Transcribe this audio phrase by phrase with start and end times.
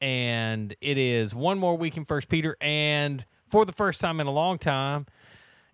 [0.00, 2.56] And it is one more week in First Peter.
[2.60, 5.06] And for the first time in a long time,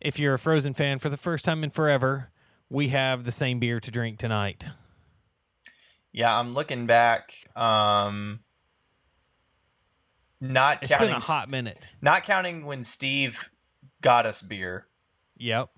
[0.01, 2.31] if you're a Frozen fan, for the first time in forever,
[2.69, 4.69] we have the same beer to drink tonight.
[6.12, 7.34] Yeah, I'm looking back.
[7.56, 8.41] Um,
[10.41, 11.81] not It's counting been a hot minute.
[12.01, 13.48] not counting when Steve
[14.03, 14.86] got us beer.
[15.39, 15.70] Yep.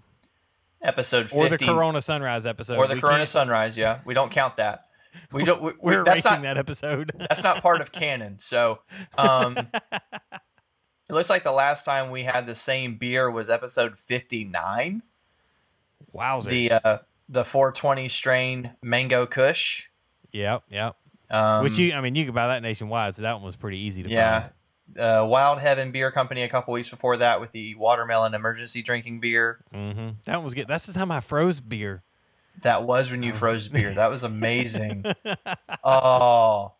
[0.83, 2.77] Episode 50 Or the Corona Sunrise episode.
[2.77, 3.79] or the We Corona Sunrise.
[3.79, 4.84] Yeah, we don't count that.
[5.33, 5.61] We don't.
[5.62, 7.12] We, we- We're that's erasing not that episode.
[7.29, 8.39] that's not part of canon.
[8.39, 8.81] So,
[9.19, 9.57] um,
[9.93, 15.03] it looks like the last time we had the same beer was episode 59.
[16.15, 16.45] Wowzers.
[16.45, 16.98] The uh,
[17.29, 19.89] the 420 strain Mango Kush.
[20.33, 20.97] yep, yep.
[21.31, 23.79] Um, Which you, I mean, you could buy that nationwide, so that one was pretty
[23.79, 24.41] easy to Yeah.
[24.41, 24.53] find.
[24.98, 29.19] Uh, Wild Heaven Beer Company a couple weeks before that with the watermelon emergency drinking
[29.20, 29.65] beer.
[29.73, 30.69] hmm That was good.
[30.69, 32.03] That's the time I froze beer.
[32.62, 33.92] That was when you froze beer.
[33.94, 35.05] That was amazing.
[35.84, 36.72] oh,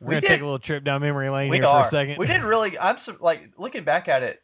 [0.00, 1.84] We're gonna take a little trip down memory lane here are.
[1.84, 2.18] for a second.
[2.18, 2.78] We did really.
[2.78, 4.42] I'm so, like looking back at it.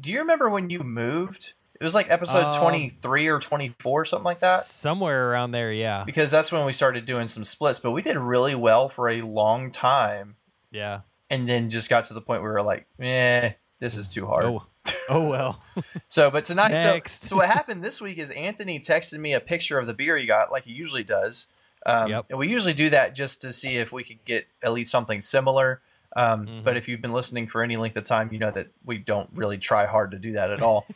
[0.00, 1.54] Do you remember when you moved?
[1.80, 4.64] It was like episode Um, 23 or 24, something like that.
[4.64, 5.72] somewhere around there.
[5.72, 7.78] Yeah, Because that's when we started doing some splits.
[7.78, 10.36] But we did really well for a long time,
[10.70, 11.00] yeah.
[11.30, 14.26] and then just got to the point where we were like, "Eh, this is too
[14.26, 14.66] hard." Oh,
[15.08, 15.60] oh well.
[16.08, 17.24] So, but tonight, so, Next.
[17.24, 20.26] so what happened this week is Anthony texted me a picture of the beer he
[20.26, 21.46] got, like he usually does.
[21.86, 22.26] Um, Yep.
[22.30, 25.20] And we usually do that just to see if we could get at least something
[25.20, 25.80] similar.
[26.16, 26.64] Um, Mhm.
[26.64, 29.30] But if you've been listening for any length of time, you know that we don't
[29.34, 30.86] really try hard to do that at all.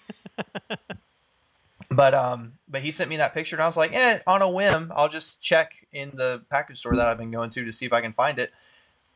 [1.91, 4.51] but um, but he sent me that picture, and I was like, eh, on a
[4.51, 7.87] whim, I'll just check in the package store that I've been going to to see
[7.87, 8.53] if I can find it.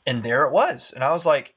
[0.07, 1.55] And there it was, and I was like,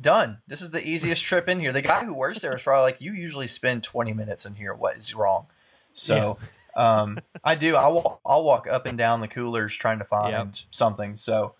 [0.00, 0.38] done.
[0.46, 1.72] This is the easiest trip in here.
[1.72, 4.74] The guy who works there is probably like, you usually spend 20 minutes in here.
[4.74, 5.46] What is wrong?
[5.92, 6.38] So,
[6.74, 7.76] um, I do.
[7.76, 10.48] I'll, I'll walk up and down the coolers trying to find Yep.
[10.70, 11.16] something.
[11.16, 11.54] So,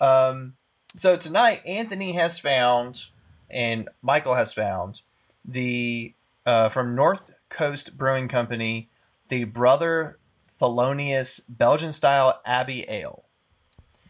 [0.00, 0.54] um,
[0.94, 3.06] so tonight Anthony has found
[3.50, 5.02] and Michael has found
[5.44, 6.14] the,
[6.46, 8.88] uh, from North Coast Brewing Company,
[9.28, 10.18] the Brother
[10.60, 13.24] Thelonious Belgian style Abbey Ale.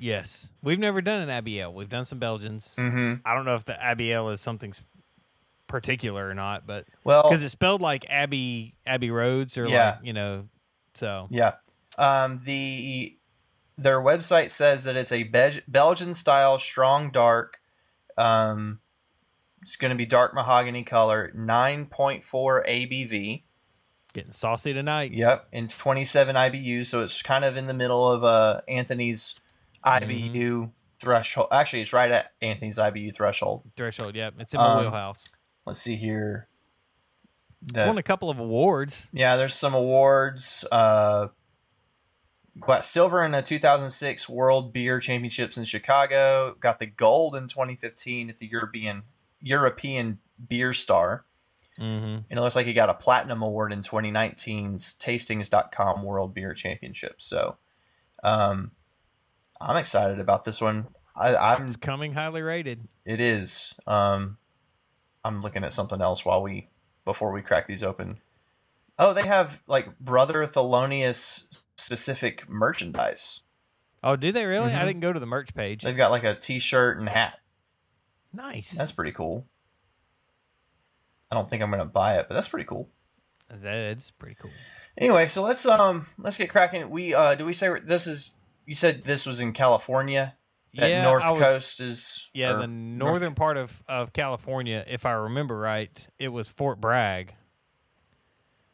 [0.02, 1.72] Yes, we've never done an Abbey Ale.
[1.72, 2.74] We've done some Belgians.
[2.78, 3.26] Mm-hmm.
[3.26, 4.72] I don't know if the Abbey Ale is something
[5.68, 9.92] particular or not, but Well, because it's spelled like Abbey Abbey Roads or Yeah.
[9.96, 10.48] like you know,
[10.94, 11.52] so Yeah.
[11.98, 13.16] Um, the
[13.78, 17.58] their website says that it's a Be- Belgian style strong dark.
[18.18, 18.80] Um,
[19.62, 23.44] it's going to be dark mahogany color, nine point four ABV.
[24.12, 25.12] getting saucy tonight.
[25.12, 26.84] Yep, and twenty seven IBU.
[26.84, 29.40] So it's kind of in the middle of uh Anthony's
[29.84, 31.48] IBU threshold.
[31.52, 33.62] Actually, it's right at Anthony's IBU threshold.
[33.76, 34.14] Threshold.
[34.14, 35.28] Yep, it's in my Um, wheelhouse.
[35.66, 36.48] Let's see here.
[37.74, 39.08] It's won a couple of awards.
[39.12, 40.64] Yeah, there's some awards.
[40.72, 41.28] Uh,
[42.58, 46.56] got silver in the 2006 World Beer Championships in Chicago.
[46.58, 49.04] Got the gold in 2015 at the European
[49.40, 51.24] European Beer Star,
[51.80, 52.04] Mm-hmm.
[52.30, 57.14] and it looks like he got a platinum award in 2019's Tastings.com World Beer Championship.
[57.22, 57.56] So,
[58.22, 58.72] um,
[59.62, 60.88] I'm excited about this one.
[61.16, 61.64] I, I'm.
[61.64, 62.88] It's coming highly rated.
[63.04, 63.74] It is.
[63.86, 64.38] Um,
[65.24, 66.68] I'm looking at something else while we
[67.04, 68.18] before we crack these open.
[68.98, 73.40] Oh, they have like Brother Thelonious specific merchandise.
[74.04, 74.72] Oh, do they really?
[74.72, 74.86] I Mhm.
[74.86, 75.82] didn't go to the merch page.
[75.82, 77.34] They've got like a T-shirt and hat.
[78.32, 78.72] Nice.
[78.72, 79.46] That's pretty cool.
[81.30, 82.88] I don't think I'm gonna buy it, but that's pretty cool.
[83.48, 84.50] That's pretty cool.
[84.96, 86.88] Anyway, so let's um let's get cracking.
[86.90, 88.34] We uh do we say this is
[88.66, 90.34] you said this was in California?
[90.74, 95.04] That yeah, North was- Coast is Yeah, the North- northern part of, of California, if
[95.04, 97.34] I remember right, it was Fort Bragg.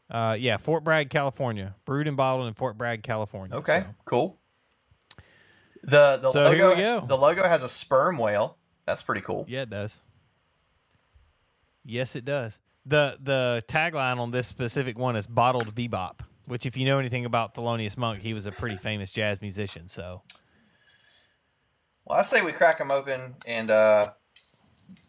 [0.09, 1.75] Uh, yeah, Fort Bragg, California.
[1.85, 3.55] Brewed and bottled in Fort Bragg, California.
[3.57, 3.95] Okay, so.
[4.05, 4.39] cool.
[5.83, 7.05] The the So logo here we go.
[7.05, 8.57] the logo has a sperm whale.
[8.85, 9.45] That's pretty cool.
[9.47, 9.97] Yeah, it does.
[11.85, 12.59] Yes, it does.
[12.85, 16.19] the The tagline on this specific one is "Bottled Bebop,"
[16.49, 19.87] which, if you know anything about Thelonious Monk, he was a pretty famous jazz musician.
[19.87, 20.23] So,
[22.05, 24.13] Well, I say we crack him open and uh,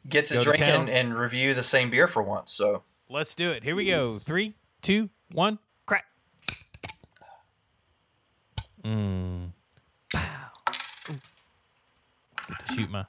[0.06, 2.52] get to Go to drinking and review the same beer for once.
[2.52, 3.64] So let's do it.
[3.64, 4.18] Here we go.
[4.18, 4.52] Three,
[4.82, 6.04] two, one, crack.
[8.84, 9.52] Mmm.
[10.12, 10.26] Get
[12.66, 13.06] to shoot my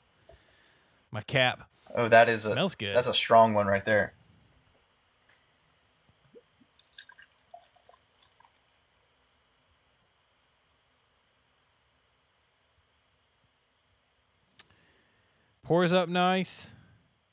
[1.12, 1.68] my cap.
[1.96, 2.96] oh, that is a Smells good.
[2.96, 4.14] That's a strong one right there.
[15.72, 16.70] Pours up nice.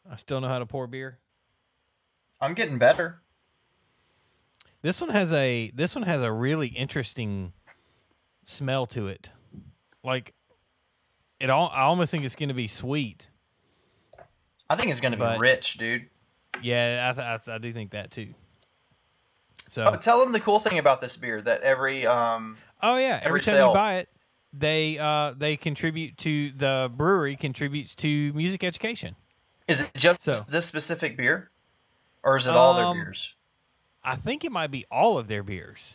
[0.08, 1.18] I still know how to pour beer.
[2.40, 3.20] I'm getting better.
[4.80, 7.52] This one has a this one has a really interesting
[8.44, 9.30] smell to it.
[10.04, 10.34] Like
[11.40, 13.26] it all I almost think it's going to be sweet.
[14.70, 16.06] I think it's going to be rich, dude.
[16.62, 18.34] Yeah, I, th- I, I do think that too.
[19.68, 23.16] So, Oh, tell them the cool thing about this beer that every um oh yeah,
[23.16, 24.08] every, every time sale- you buy it,
[24.52, 29.16] they uh they contribute to the brewery contributes to music education.
[29.66, 31.50] is it just So- this specific beer,
[32.22, 33.34] or is it all their Um, beers?
[34.02, 35.94] I think it might be all of their beers.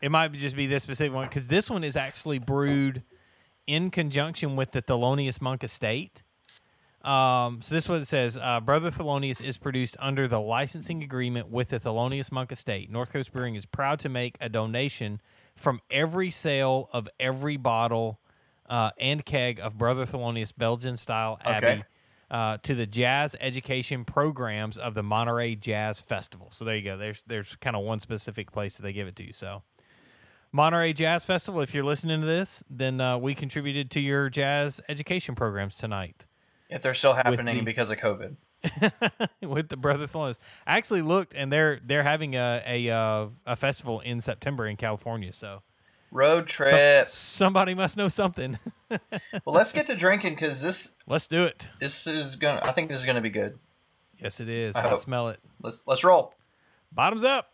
[0.00, 3.02] It might just be this specific one because this one is actually brewed
[3.66, 6.22] in conjunction with the Thelonious Monk Estate.
[7.02, 11.02] Um, so this is what it says: uh, Brother Thelonious is produced under the licensing
[11.02, 12.90] agreement with the Thelonious Monk Estate.
[12.90, 15.20] North Coast Brewing is proud to make a donation
[15.56, 18.20] from every sale of every bottle
[18.68, 21.82] uh, and keg of Brother Thelonious Belgian style Abbey Okay.
[22.30, 26.48] uh, to the jazz education programs of the Monterey Jazz Festival.
[26.50, 26.96] So there you go.
[26.96, 29.32] There's there's kind of one specific place that they give it to.
[29.32, 29.62] So
[30.52, 31.60] Monterey Jazz Festival.
[31.60, 36.26] If you're listening to this, then uh, we contributed to your jazz education programs tonight
[36.70, 38.36] If they're still happening the- because of COVID.
[39.42, 40.38] with the Brother Thelonious.
[40.66, 44.76] I actually looked, and they're they're having a a uh, a festival in September in
[44.76, 45.32] California.
[45.32, 45.62] So
[46.10, 47.08] Road trip.
[47.08, 48.58] somebody must know something.
[48.88, 49.00] well,
[49.46, 51.68] let's get to drinking because this Let's do it.
[51.80, 52.60] this is gonna.
[52.62, 53.58] I think this is gonna be good.
[54.18, 54.76] Yes, it is.
[54.76, 55.40] I I smell it.
[55.60, 56.34] Let's let's roll.
[56.92, 57.50] Bottoms up.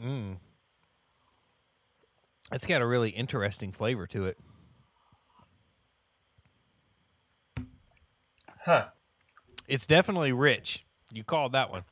[0.00, 0.36] Mm.
[2.52, 4.38] It's got a really interesting flavor to it.
[8.64, 8.86] Huh.
[9.68, 10.84] It's definitely rich.
[11.12, 11.84] You called that one.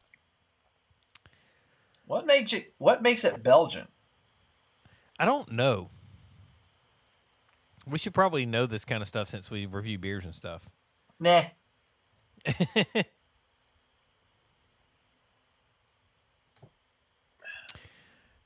[2.06, 2.74] What makes it?
[2.78, 3.88] What makes it Belgian?
[5.18, 5.90] I don't know.
[7.86, 10.68] We should probably know this kind of stuff since we review beers and stuff.
[11.20, 11.44] Nah.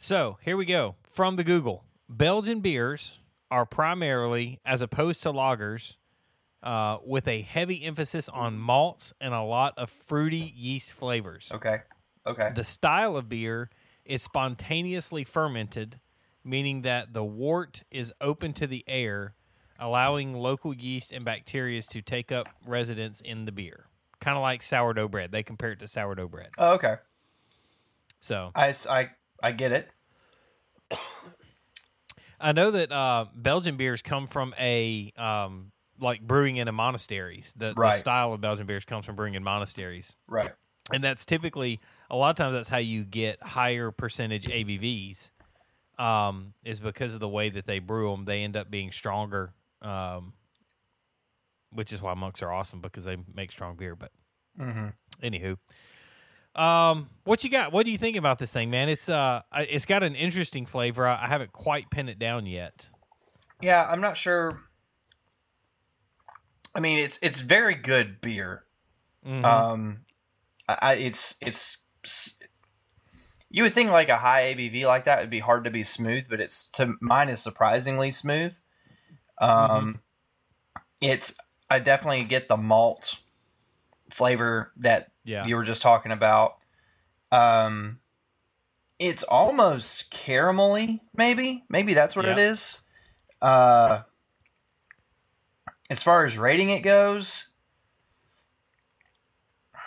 [0.02, 1.84] So here we go from the Google.
[2.08, 3.20] Belgian beers
[3.52, 5.94] are primarily, as opposed to lagers,
[6.60, 11.52] uh, with a heavy emphasis on malts and a lot of fruity yeast flavors.
[11.54, 11.82] Okay.
[12.26, 12.50] Okay.
[12.52, 13.70] The style of beer
[14.04, 16.00] is spontaneously fermented,
[16.42, 19.34] meaning that the wort is open to the air,
[19.78, 23.86] allowing local yeast and bacteria to take up residence in the beer.
[24.18, 25.30] Kind of like sourdough bread.
[25.30, 26.48] They compare it to sourdough bread.
[26.58, 26.96] Oh, okay.
[28.18, 29.10] So I, I,
[29.42, 29.90] I get it.
[32.40, 35.70] I know that uh, Belgian beers come from a um,
[36.00, 37.52] like brewing in a monasteries.
[37.56, 40.52] The, the style of Belgian beers comes from brewing in monasteries, Right.
[40.92, 41.80] and that's typically
[42.10, 45.30] a lot of times that's how you get higher percentage ABVs.
[45.98, 48.24] Um, is because of the way that they brew them.
[48.24, 50.32] They end up being stronger, um,
[51.70, 53.94] which is why monks are awesome because they make strong beer.
[53.94, 54.10] But
[54.58, 54.88] Mm-hmm.
[55.22, 55.58] anywho,
[56.54, 57.72] um, what you got?
[57.72, 58.88] What do you think about this thing, man?
[58.88, 61.06] It's uh, it's got an interesting flavor.
[61.06, 62.88] I, I haven't quite pinned it down yet.
[63.60, 64.60] Yeah, I'm not sure.
[66.74, 68.64] I mean, it's it's very good beer.
[69.26, 69.44] Mhm.
[69.44, 70.04] Um,
[70.68, 71.78] I, it's it's.
[73.50, 76.26] You would think like a high ABV like that would be hard to be smooth,
[76.28, 78.58] but it's to mine is surprisingly smooth.
[79.38, 80.00] Um,
[81.00, 81.34] it's
[81.70, 83.16] I definitely get the malt
[84.10, 85.46] flavor that Yeah.
[85.46, 86.56] you were just talking about.
[87.30, 88.00] Um,
[88.98, 91.64] it's almost caramelly, maybe.
[91.68, 92.50] Maybe that's what it Yeah.
[92.50, 92.78] is.
[93.40, 94.02] Uh,
[95.90, 97.48] as far as rating it goes,
[99.74, 99.78] I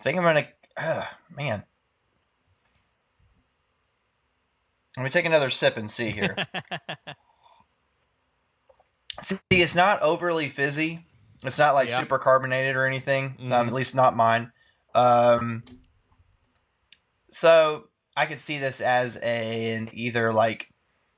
[0.00, 0.48] think I'm gonna.
[0.76, 1.64] Uh, man,
[4.96, 6.36] let me take another sip and see here.
[9.20, 11.06] see, it's not overly fizzy.
[11.44, 11.98] It's not like Yeah.
[12.00, 13.36] super carbonated or anything.
[13.40, 13.66] Um, Mhm.
[13.68, 14.52] at least not mine.
[14.94, 15.62] Um,
[17.30, 20.68] So I could see this as an either like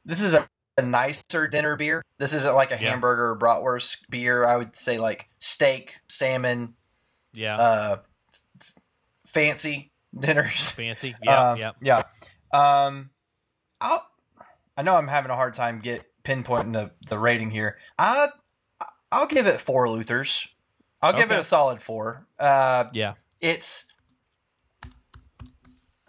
[0.05, 2.03] this is a, a nicer dinner beer.
[2.19, 2.91] This isn't like a Yeah.
[2.91, 4.45] hamburger or bratwurst beer.
[4.45, 6.75] I would say like steak, salmon,
[7.33, 7.57] Yeah.
[7.57, 7.97] uh,
[8.61, 8.75] f-
[9.27, 10.71] fancy dinners.
[10.73, 11.15] Fancy.
[11.23, 11.51] Yeah.
[11.51, 11.71] Um, yeah.
[11.81, 12.03] Yeah.
[12.53, 13.11] Um,
[13.81, 14.07] I'll,
[14.77, 17.79] I know I'm having a hard time get pinpointing the, the rating here.
[17.99, 18.29] I
[19.13, 20.49] I'll give it four Luthers.
[21.03, 22.27] I'll give it a solid four.
[22.39, 23.15] Uh, Yeah.
[23.41, 23.85] it's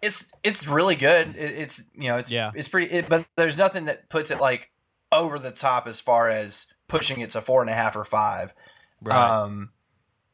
[0.01, 1.35] it's it's really good.
[1.35, 2.51] It, it's you know it's Yeah.
[2.55, 2.91] it's pretty.
[2.91, 4.69] It, but there's nothing that puts it like
[5.11, 8.53] over the top as far as pushing it to four and a half or five.
[9.01, 9.15] Right.
[9.17, 9.71] Um,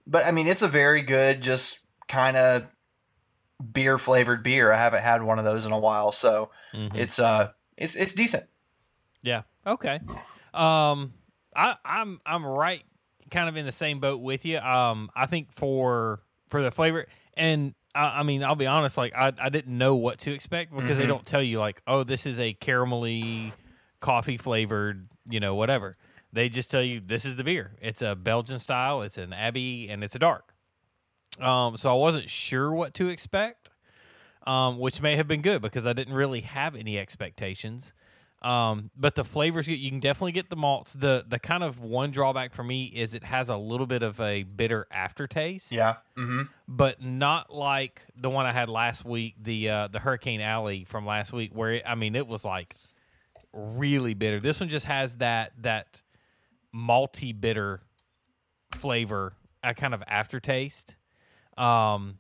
[0.07, 2.69] but I mean, it's a very good, just kind of
[3.73, 4.71] beer flavored beer.
[4.71, 6.95] I haven't had one of those in a while, so Mhm.
[6.95, 8.45] it's uh, it's it's decent.
[9.21, 9.43] Yeah.
[9.67, 9.99] Okay.
[10.53, 11.13] Um,
[11.56, 12.84] I, I'm I'm right,
[13.32, 14.60] kind of in the same boat with you.
[14.60, 19.13] Um, I think for for the flavor, and I, I mean, I'll be honest, like
[19.15, 21.10] I I didn't know what to expect because they Mhm.
[21.10, 23.53] don't tell you like, oh, this is a caramelly
[24.00, 25.96] coffee flavored, you know, whatever.
[26.32, 27.72] They just tell you this is the beer.
[27.82, 29.01] It's a Belgian style.
[29.01, 30.53] It's an Abbey, and it's a dark.
[31.39, 33.70] Um, so I wasn't sure what to expect,
[34.46, 37.94] um, which may have been good because I didn't really have any expectations.
[38.41, 39.67] Um, but the flavors.
[39.67, 40.93] You can definitely get the malts.
[40.93, 44.19] The the kind of one drawback for me is it has a little bit of
[44.22, 45.72] a bitter aftertaste.
[45.72, 45.96] Yeah.
[46.17, 46.43] Mm-hmm.
[46.67, 51.05] But not like the one I had last week, the uh, the Hurricane Alley from
[51.05, 52.75] last week, where it, I mean it was like
[53.51, 54.39] really bitter.
[54.39, 56.01] This one just has that that
[56.74, 57.81] malty bitter
[58.72, 60.96] flavor, a kind of aftertaste.
[61.58, 62.19] Um,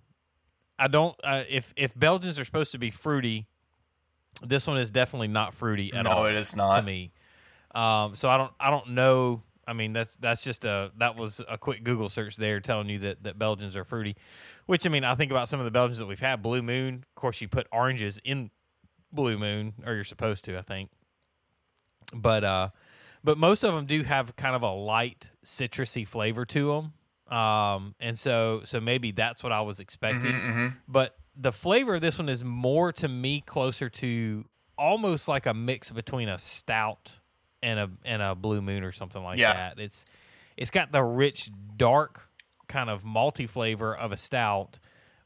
[0.77, 1.15] I don't.
[1.23, 3.47] Uh, if if Belgians are supposed to be fruity,
[4.43, 7.11] this one is definitely not fruity at no, all it is to me.
[7.73, 9.43] Um, so I don't I don't know.
[9.67, 12.99] I mean that's that's just a that was a quick Google search there telling you
[12.99, 14.15] that, that Belgians are fruity.
[14.65, 16.41] Which I mean I think about some of the Belgians that we've had.
[16.41, 18.49] Blue Moon, of course, you put oranges in
[19.11, 20.89] Blue Moon, or you're supposed to, I think.
[22.13, 22.69] But uh,
[23.23, 27.35] but most of them do have kind of a light citrusy flavor to them.
[27.37, 30.67] Um, and so so maybe that's what I was expecting Mm-hmm.
[30.87, 34.45] but the flavor of this one is more to me closer to
[34.77, 37.13] almost like a mix between a stout
[37.63, 39.53] and a and a blue moon or something like Yeah.
[39.53, 39.79] that.
[39.79, 40.05] It's
[40.57, 42.29] it's got the rich dark
[42.67, 44.79] kind of malty flavor of a stout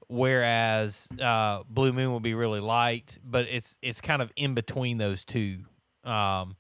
[0.08, 4.98] whereas uh, blue moon will be really light but it's it's kind of in between
[4.98, 5.60] those two
[6.04, 6.56] um,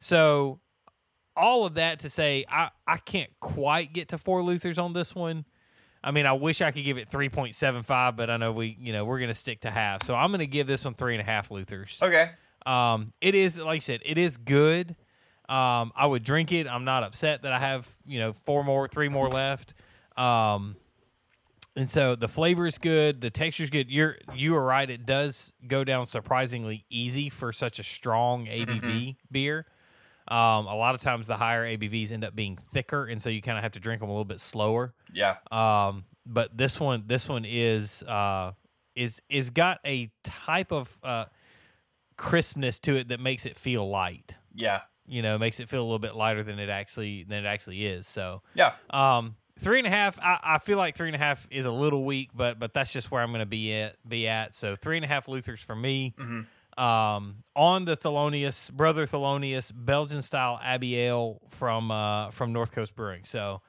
[0.00, 0.58] so
[1.36, 5.14] all of that to say I, I can't quite get to four luthers on this
[5.14, 5.44] one
[6.04, 8.52] I mean, I wish I could give it three point seven five, but I know
[8.52, 10.02] we, you know, we're going to stick to half.
[10.02, 12.00] So I'm going to give this one three and a half Luthers.
[12.02, 12.30] Okay.
[12.66, 14.96] Um, it is like I said, it is good.
[15.48, 16.66] Um, I would drink it.
[16.66, 19.72] I'm not upset that I have you know four more, three more left.
[20.16, 20.76] Um,
[21.76, 23.90] and so the flavor is good, the texture is good.
[23.90, 24.88] You're you are right.
[24.88, 29.66] It does go down surprisingly easy for such a strong ABV beer.
[30.28, 33.42] Um, a lot of times the higher ABVs end up being thicker, and so you
[33.42, 34.94] kind of have to drink them a little bit slower.
[35.14, 35.36] Yeah.
[35.50, 38.52] Um, but this one, this one is uh,
[38.94, 41.24] is is got a type of uh,
[42.16, 44.36] crispness to it that makes it feel light.
[44.54, 44.82] Yeah.
[45.06, 47.84] You know, makes it feel a little bit lighter than it actually than it actually
[47.84, 48.06] is.
[48.06, 48.72] So, Yeah.
[48.90, 50.18] um, three and a half.
[50.18, 52.92] I, I feel like three and a half is a little weak, but but that's
[52.92, 53.96] just where I'm going to be at.
[54.08, 54.54] Be at.
[54.54, 56.14] So three and a half Luthers for me.
[56.18, 56.46] Mhm.
[56.76, 62.96] Um, on the Thelonious brother Thelonious Belgian style Abbey Ale from uh, from North Coast
[62.96, 63.24] Brewing.
[63.24, 63.60] So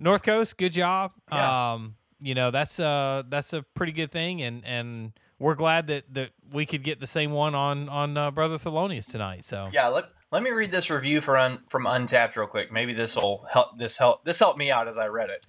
[0.00, 1.12] North Coast, good job.
[1.30, 1.72] Yeah.
[1.72, 6.12] Um, you know that's uh that's a pretty good thing, and and we're glad that
[6.12, 9.44] that we could get the same one on on uh, brother Thelonious tonight.
[9.46, 9.88] So Yeah.
[9.88, 12.70] Let Let me read this review for un, from Untappd real quick.
[12.72, 13.78] Maybe this will help.
[13.78, 14.24] This help.
[14.24, 15.46] This helped me out as I read it.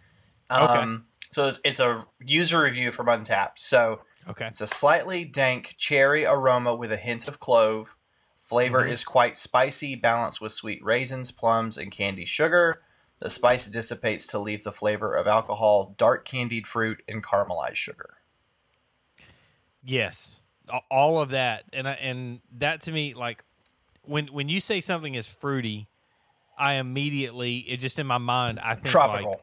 [0.50, 3.58] Um, So it's, it's a user review from Untappd.
[3.58, 7.96] So okay, It's a slightly dank cherry aroma with a hint of clove.
[8.42, 8.92] Flavor Mhm.
[8.92, 12.82] is quite spicy, balanced with sweet raisins, plums, and candy sugar.
[13.22, 18.18] The spice dissipates to leave the flavor of alcohol, dark candied fruit, and caramelized sugar.
[19.84, 20.42] Yes,
[20.90, 23.44] all of that, and I, and that to me, like
[24.04, 25.88] when when you say something is fruity,
[26.58, 29.32] I immediately it just in my mind I think Tropical.
[29.32, 29.42] like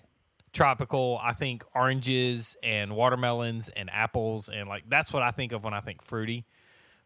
[0.52, 1.20] tropical.
[1.22, 5.74] I think oranges and watermelons and apples and like that's what I think of when
[5.74, 6.46] I think fruity.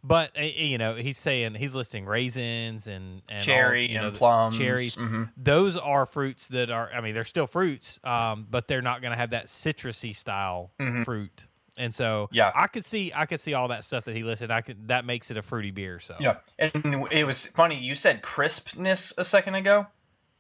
[0.05, 4.01] But eh, eh, you know, he's saying he's listing raisins and, and all, Cherry you
[4.01, 4.59] know, and plums.
[4.59, 4.97] cherries.
[4.97, 5.31] Mhm.
[5.37, 6.91] Those are fruits that are.
[6.93, 10.73] I mean, they're still fruits, um, but they're not going to have that citrusy style
[10.81, 11.05] Mhm.
[11.05, 11.47] fruit.
[11.79, 12.51] And so, Yeah.
[12.55, 14.51] I could see, I could see all that stuff that he listed.
[14.51, 16.01] I could that makes it a fruity beer.
[16.01, 16.37] So, Yeah.
[16.59, 17.79] And it was funny.
[17.79, 19.87] You said crispness a second ago.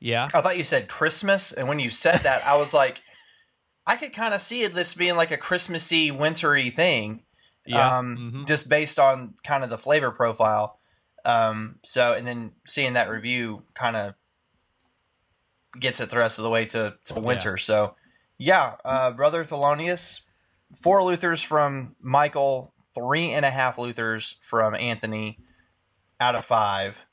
[0.00, 1.52] yeah, I thought you said Christmas.
[1.52, 3.02] And when you said that, I was like,
[3.86, 7.22] I could kind of see it this being like a Christmassy, wintry thing.
[7.66, 7.98] Yeah.
[7.98, 8.46] um, Mhm.
[8.48, 10.78] just based on kind of the flavor profile.
[11.24, 14.14] Um, so, and then seeing that review kind of
[15.78, 17.56] gets it the rest of the way to, to winter.
[17.56, 17.94] So,
[18.38, 20.22] yeah, uh, Brother Thelonious,
[20.82, 25.38] four Luthers from Michael, three and a half Luthers from Anthony
[26.20, 27.06] out of five.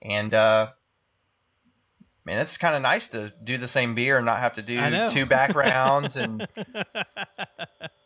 [0.00, 0.68] And, uh,
[2.24, 5.08] man, it's kind of nice to do the same beer and not have to do
[5.08, 6.46] two backgrounds and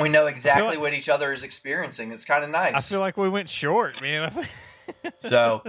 [0.00, 2.12] we know exactly like- what each other is experiencing.
[2.12, 2.74] It's kind of nice.
[2.74, 4.46] I feel like we went short, man.
[5.18, 5.62] so,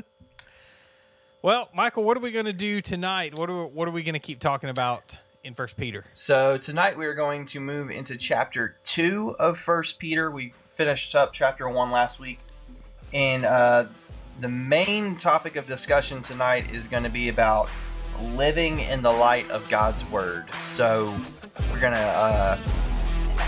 [1.41, 3.37] well, Michael, what are we going to do tonight?
[3.37, 6.05] What are what are we going to keep talking about in First Peter?
[6.11, 10.29] so tonight we are going to move into chapter two of First Peter.
[10.29, 12.39] We finished up chapter one last week,
[13.13, 13.85] and uh,
[14.39, 17.69] the main topic of discussion tonight is going to be about
[18.21, 20.45] living in the light of God's word.
[20.59, 21.15] So
[21.71, 22.57] we're gonna uh,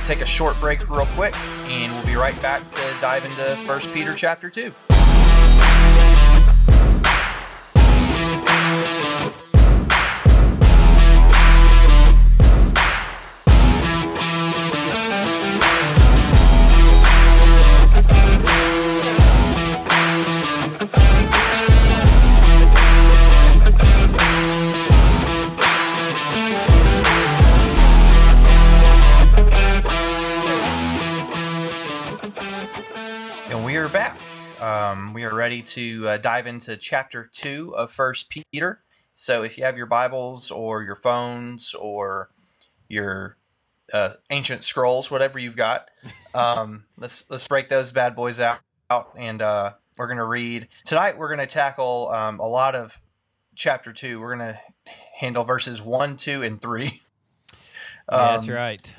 [0.04, 1.36] take a short break real quick,
[1.68, 4.74] and we'll be right back to dive into First Peter chapter 2.
[35.44, 38.82] Ready to uh, dive into chapter two of First Peter.
[39.14, 42.30] So, if you have your Bibles or your phones or
[42.88, 43.36] your
[43.92, 45.90] uh, ancient scrolls, whatever you've got,
[46.34, 48.60] um, let's let's break those bad boys out.
[48.90, 51.18] out and uh, we're going to read tonight.
[51.18, 52.98] We're going to tackle um, a lot of
[53.54, 54.22] chapter two.
[54.22, 54.60] We're going to
[55.20, 57.02] handle verses one, two, and three.
[58.12, 58.96] Yeah, that's Um, right.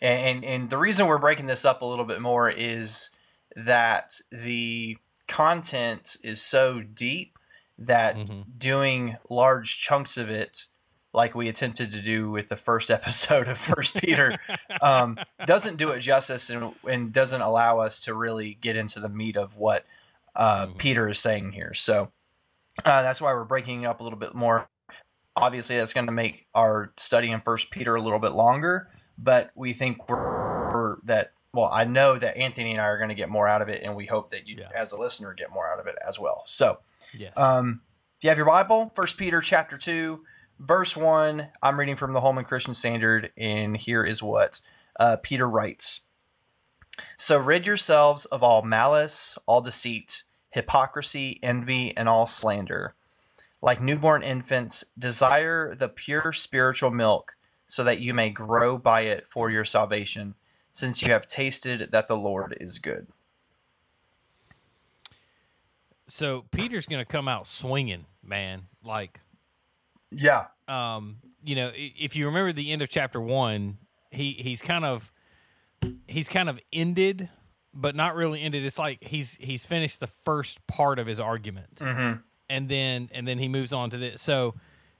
[0.00, 3.10] and and the reason we're breaking this up a little bit more is
[3.56, 4.96] that the
[5.32, 7.38] content is so deep
[7.78, 8.44] that Mhm.
[8.58, 10.66] doing large chunks of it
[11.14, 14.38] like we attempted to do with the first episode of first peter
[14.82, 19.08] um, doesn't do it justice and, and doesn't allow us to really get into the
[19.08, 19.84] meat of what
[20.36, 20.78] uh, Mhm.
[20.78, 22.12] peter is saying here so
[22.84, 24.68] uh, that's why we're breaking it up a little bit more
[25.36, 29.50] obviously that's going to make our study in first peter a little bit longer but
[29.54, 33.14] we think we're, we're that well i know that anthony and i are going to
[33.14, 34.68] get more out of it and we hope that you Yeah.
[34.74, 36.42] as a listener get more out of it as well.
[36.46, 36.78] So
[37.12, 37.32] Yes.
[37.36, 37.82] um,
[38.18, 38.92] if you have your bible?
[38.94, 40.24] First peter chapter 2
[40.58, 44.60] verse 1 i'm reading from the holman christian standard and here is what
[44.98, 46.00] uh, peter writes.
[47.16, 52.94] So rid yourselves of all malice all deceit hypocrisy envy and all slander.
[53.62, 57.32] Like newborn infants, desire the pure spiritual milk,
[57.66, 60.34] so that you may grow by it for your salvation,
[60.72, 63.06] since you have tasted that the Lord is good.
[66.08, 68.62] so Peter's going to come out swinging, man.
[68.84, 69.20] Like
[70.10, 70.46] Yeah.
[70.68, 73.78] um, you know, if you remember the end of chapter one,
[74.10, 75.10] he he's kind of
[76.06, 77.28] he's kind of ended,
[77.72, 78.64] but not really ended.
[78.64, 82.20] It's like he's he's finished the first part of his argument, Mm-hmm.
[82.50, 84.20] and then and then he moves on to this.
[84.20, 84.54] So,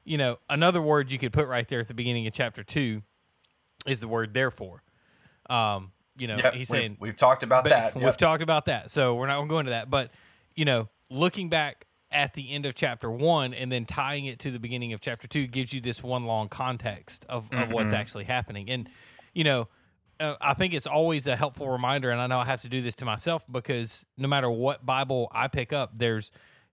[0.05, 3.03] you know, another word you could put right there at the beginning of chapter two
[3.87, 4.83] is the word therefore.
[5.51, 6.55] Um, you know, Yep.
[6.55, 7.95] he's we, saying we've talked about that.
[7.95, 9.91] We've talked about that, so we're not going to go into that.
[9.91, 10.11] But
[10.55, 14.51] you know, looking back at the end of chapter one and then tying it to
[14.51, 17.97] the beginning of chapter two gives you this one long context of, of what's Mhm.
[17.97, 18.69] actually happening.
[18.69, 18.89] And
[19.33, 19.69] you know,
[20.21, 22.83] uh, I think it's always a helpful reminder, and I know I have to do
[22.83, 26.31] this to myself because no matter what Bible I pick up, there's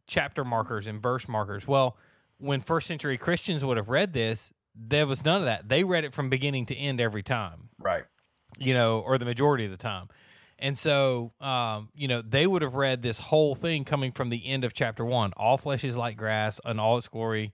[0.08, 1.65] chapter markers and verse markers.
[1.67, 1.95] Well,
[2.38, 5.69] when first century Christians would have read this, there was none of that.
[5.69, 8.03] They read it from beginning to end every time right.
[8.58, 10.08] You know, or the majority of the time.
[10.62, 14.46] And so, um, you know, they would have read this whole thing coming from the
[14.46, 15.32] end of chapter one.
[15.38, 17.54] All flesh is like grass, and all its glory,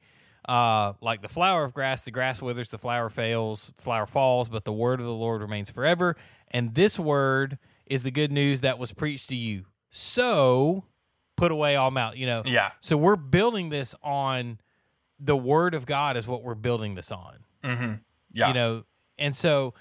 [0.50, 2.02] uh, like the flower of grass.
[2.04, 5.70] The grass withers, the flower fails, flower falls, but the word of the Lord remains
[5.70, 6.16] forever.
[6.50, 9.66] And this word is the good news that was preached to you.
[9.92, 10.86] So,
[11.38, 12.18] put away all malice.
[12.18, 12.72] You know, Yeah.
[12.80, 14.60] so we're building this on
[15.20, 17.94] the word of God is what we're building this on Mm-hmm.
[18.34, 18.48] Yeah.
[18.50, 18.84] you know
[19.18, 19.74] and so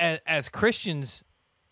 [0.00, 1.24] as, as christians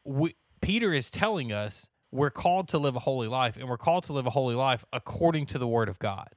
[0.05, 4.05] we, peter is telling us we're called to live a holy life and we're called
[4.05, 6.31] to live a holy life according to the word of god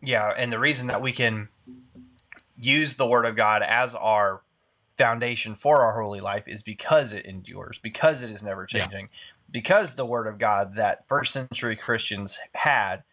[0.00, 1.48] Yeah, and the reason that we can
[2.56, 4.42] use the Word of God as our
[4.98, 8.86] foundation for our holy life is because it endures, because it is never Yeah.
[8.86, 9.08] changing,
[9.50, 13.04] because the Word of God that first century Christians had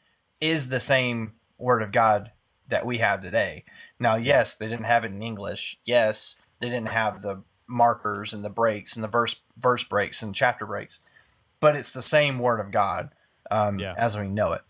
[0.41, 2.31] is the same Word of God
[2.67, 3.63] that we have today.
[3.99, 5.77] Now, yes, they didn't have it in English.
[5.85, 10.33] Yes, they didn't have the markers and the breaks and the verse verse breaks and
[10.35, 10.99] chapter breaks,
[11.59, 13.09] but it's the same Word of God
[13.51, 13.93] um, Yeah.
[13.97, 14.61] as we know it.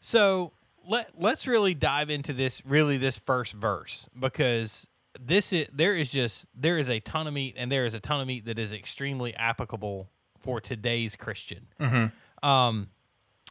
[0.00, 0.52] So
[0.86, 4.86] let let's really dive into this really this first verse because
[5.20, 8.00] this is there is just there is a ton of meat and there is a
[8.00, 11.66] ton of meat that is extremely applicable for today's Christian.
[12.42, 12.88] Um,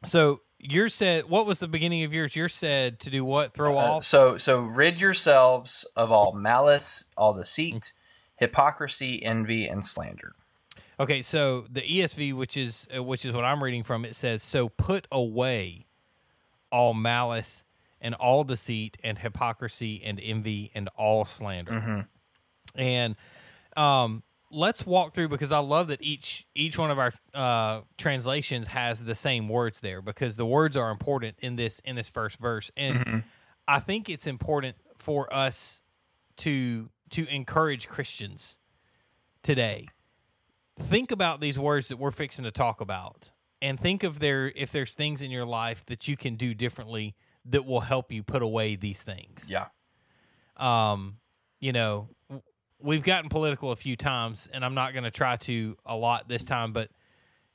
[0.06, 2.36] so you're said what was the beginning of yours?
[2.36, 3.54] You're said to do what?
[3.54, 4.06] Throw Uh, off.
[4.06, 7.94] so so rid yourselves of all malice, all deceit,
[8.40, 10.34] hypocrisy, envy, and slander.
[11.00, 14.42] Okay, so the ESV, which is uh, which is what I'm reading from, it says,
[14.44, 15.86] "So put away
[16.72, 17.64] all malice
[18.02, 22.08] and all deceit and hypocrisy and envy and all slander."
[22.76, 23.16] And
[23.78, 28.68] um, let's walk through because I love that each each one of our uh, translations
[28.68, 32.40] has the same words there because the words are important in this in this first
[32.40, 33.24] verse, and
[33.68, 35.82] I think it's important for us
[36.38, 38.58] to to encourage Christians
[39.42, 39.88] today
[40.80, 44.72] think about these words that we're fixing to talk about and think of there if
[44.72, 48.42] there's things in your life that you can do differently that will help you put
[48.42, 49.52] away these things.
[49.52, 49.68] Yeah.
[50.58, 51.18] Um,
[51.60, 52.10] you know,
[52.80, 56.28] we've gotten political a few times and I'm not going to try to a lot
[56.28, 56.90] this time, but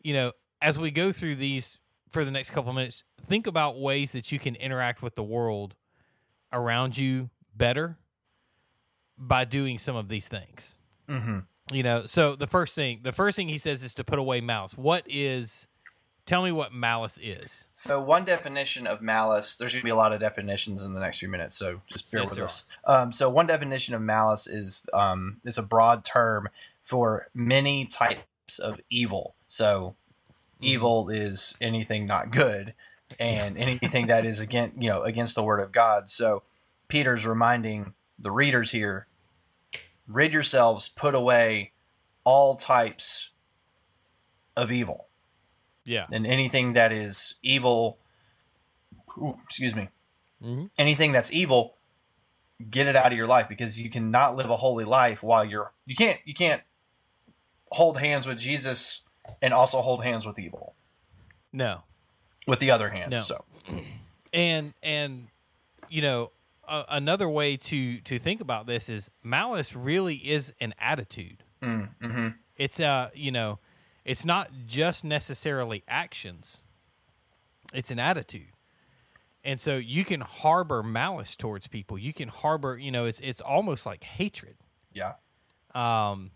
[0.02, 1.78] you know, as we go through these
[2.10, 5.22] for the next couple of minutes, think about ways that you can interact with the
[5.22, 5.74] world
[6.52, 7.98] around you better
[9.16, 10.76] by doing some of these things
[11.08, 11.40] hmm
[11.72, 14.40] you know so the first thing the first thing he says is to put away
[14.40, 15.66] malice what is
[16.26, 19.96] tell me what malice is So one definition of malice, there's going to be a
[19.96, 22.64] lot of definitions in the next few minutes, so just bear Yes, with us.
[22.86, 26.48] Um, so one definition of malice is um, is a broad term
[26.82, 29.34] for many types of evil.
[29.48, 29.96] So
[30.60, 32.74] evil is anything not good,
[33.18, 36.08] and anything that is against you know against the word of God.
[36.08, 36.42] So
[36.88, 39.06] Peter's reminding the readers here:
[40.06, 41.72] rid yourselves, put away
[42.24, 43.30] all types
[44.56, 45.06] of evil.
[45.84, 46.06] Yeah.
[46.10, 47.98] And anything that is evil
[49.18, 49.88] ooh, excuse me.
[50.42, 50.70] Mhm.
[50.78, 51.76] anything that's evil
[52.70, 55.72] get it out of your life because you cannot live a holy life while you're
[55.86, 56.62] you can't you can't
[57.70, 59.02] hold hands with jesus
[59.42, 60.74] and also hold hands with evil.
[61.52, 61.82] No.
[62.46, 63.22] With the other hand No.
[63.22, 63.44] so.
[64.32, 65.28] And and
[65.88, 66.30] you know
[66.68, 71.42] a, another way to to think about this is malice really is an attitude.
[71.62, 73.58] Mm, hmm it's uh you know
[74.04, 76.62] it's not just necessarily actions.
[77.72, 78.52] It's an attitude.
[79.42, 81.98] And so you can harbor malice towards people.
[81.98, 84.56] You can harbor you know it's it's almost like hatred.
[84.92, 85.14] Yeah.
[85.74, 86.30] Um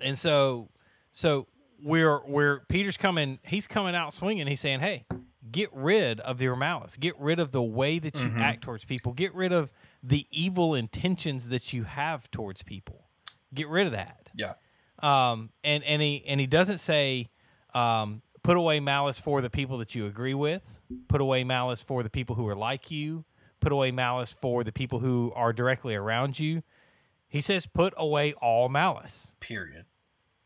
[0.00, 0.70] and so
[1.12, 1.46] so
[1.82, 4.46] we're we're peter's coming he's coming out swinging.
[4.46, 5.04] He's saying hey
[5.52, 6.96] get rid of your malice.
[6.96, 9.12] Get rid of the way that you act towards people.
[9.12, 13.06] Get rid of the evil intentions that you have towards people.
[13.54, 14.30] Get rid of that.
[14.34, 14.54] Yeah.
[15.00, 17.28] Um, and and he and he doesn't say
[17.74, 20.62] um, put away malice for the people that you agree with,
[21.08, 23.24] put away malice for the people who are like you,
[23.60, 26.62] put away malice for the people who are directly around you.
[27.28, 29.34] He says put away all malice.
[29.40, 29.86] period.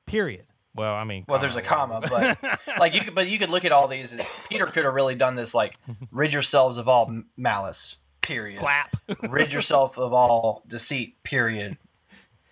[0.06, 0.46] Period.
[0.76, 2.38] Well, I mean, well there's a comma but
[2.78, 5.34] like you could but you could look at all these peter could have really done
[5.34, 5.74] this like
[6.10, 8.96] rid yourselves of all malice period clap.
[9.28, 11.78] rid yourself of all deceit period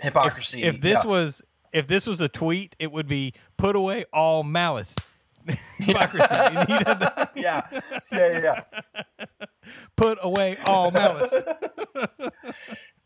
[0.01, 1.11] hypocrisy if this yeah.
[1.11, 1.43] was
[1.75, 4.95] if this was a tweet, it would be put away all malice.
[5.77, 6.29] Hypocrisy.
[6.31, 7.83] And he'd have the- yeah yeah
[8.13, 8.63] yeah,
[9.21, 9.27] yeah.
[9.97, 11.35] put away all malice.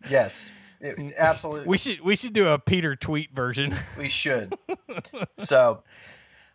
[0.08, 3.74] yes It- absolutely We should we should do a Peter tweet version.
[3.98, 4.54] we should
[5.36, 5.82] so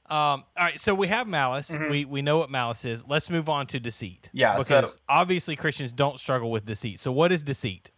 [0.10, 1.70] Um, all right, so we have malice.
[1.72, 3.06] We we know what malice is.
[3.08, 4.24] Let's move on to deceit.
[4.30, 4.38] Mm-hmm.
[4.38, 7.00] Yeah, because so- obviously Christians don't struggle with deceit.
[7.00, 7.92] So what is deceit?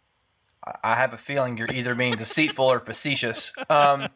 [0.82, 4.08] i have a feeling you're either being deceitful or facetious um,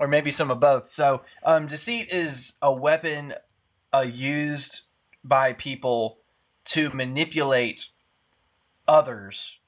[0.00, 3.32] or maybe some of both so um, deceit is a weapon
[3.94, 4.80] uh, used
[5.22, 6.18] by people
[6.64, 7.86] to manipulate
[8.88, 9.58] others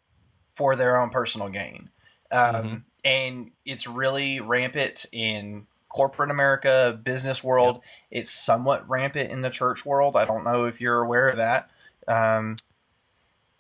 [0.54, 1.90] for their own personal gain.
[2.30, 7.80] Um, and it's really rampant in corporate america business world.
[8.10, 10.16] It's somewhat rampant in the church world.
[10.16, 11.70] I don't know if you're aware of that
[12.08, 12.56] um,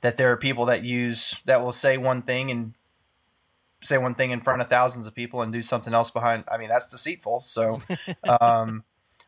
[0.00, 2.74] that there are people that use that will say one thing and
[3.82, 6.56] say one thing in front of thousands of people and do something else behind i
[6.56, 7.42] mean that's deceitful.
[7.42, 7.82] So
[8.40, 8.82] um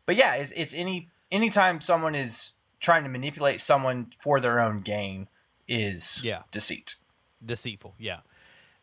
[0.05, 4.81] but yeah it's, it's any anytime someone is trying to manipulate someone for their own
[4.81, 5.27] gain
[5.67, 6.41] is Yeah.
[6.51, 6.95] deceit
[7.45, 7.95] Deceitful.
[7.97, 8.19] Yeah.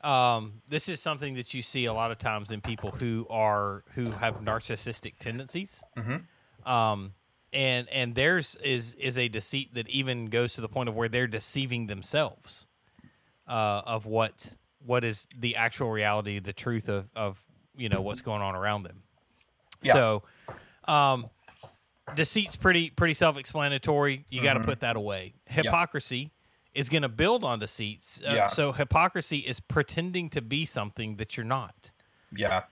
[0.03, 3.85] Um, this is something that you see a lot of times in people who are
[3.95, 5.83] who have narcissistic tendencies.
[5.97, 6.25] Mhm.
[6.67, 7.15] Um,
[7.53, 11.09] and and theirs is is a deceit that even goes to the point of where
[11.09, 12.67] they're deceiving themselves
[13.49, 14.51] uh, of what
[14.85, 17.43] what is the actual reality, the truth of of
[17.75, 19.03] you know what's going on around them.
[19.83, 19.93] Yeah.
[19.95, 20.23] So,
[20.87, 21.31] um,
[22.15, 24.27] deceit's pretty pretty self explanatory.
[24.29, 24.65] You got to Mhm.
[24.67, 25.35] put that away.
[25.47, 26.31] Hypocrisy
[26.75, 28.21] is going to build on deceits.
[28.27, 28.49] Uh, Yeah.
[28.49, 31.91] So hypocrisy is pretending to be something that you're not.
[32.35, 32.65] Yeah.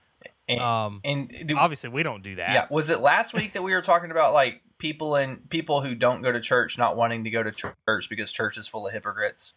[0.47, 2.51] And, Um, and do- obviously, we don't do that.
[2.53, 5.95] yeah, was it last week that we were talking about like people and people who
[5.95, 8.93] don't go to church not wanting to go to church because church is full of
[8.93, 9.53] hypocrites?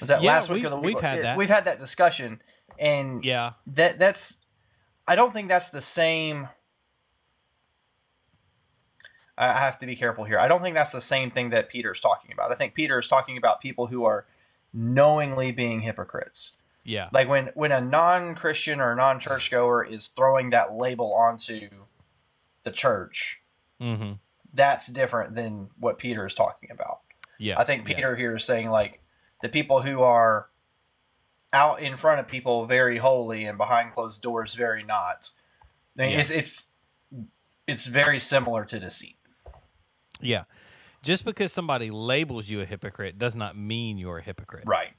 [0.00, 0.96] Was that Yeah, last week or the week?
[0.96, 1.36] we've had that.
[1.36, 2.42] We've had that discussion,
[2.78, 3.52] and Yeah.
[3.68, 4.38] that that's.
[5.06, 6.48] I don't think that's the same.
[9.42, 10.38] I have to be careful here.
[10.38, 12.52] I don't think that's the same thing that Peter's talking about.
[12.52, 14.26] I think Peter is talking about people who are
[14.74, 16.52] knowingly being hypocrites.
[16.84, 17.08] Yeah.
[17.12, 21.68] Like when when a non-Christian or a non-churchgoer is throwing that label onto
[22.62, 23.42] the church,
[23.80, 24.12] Mm-hmm.
[24.52, 27.00] that's different than what Peter is talking about.
[27.38, 27.58] Yeah.
[27.58, 27.94] I think Yeah.
[27.96, 29.00] Peter here is saying like
[29.40, 30.48] the people who are
[31.52, 35.30] out in front of people very holy and behind closed doors very not.
[35.98, 36.18] I mean, Yeah.
[36.20, 36.66] It's it's
[37.66, 39.16] it's very similar to deceit.
[40.20, 40.44] Yeah.
[41.02, 44.64] Just because somebody labels you a hypocrite does not mean you're a hypocrite.
[44.66, 44.92] Right.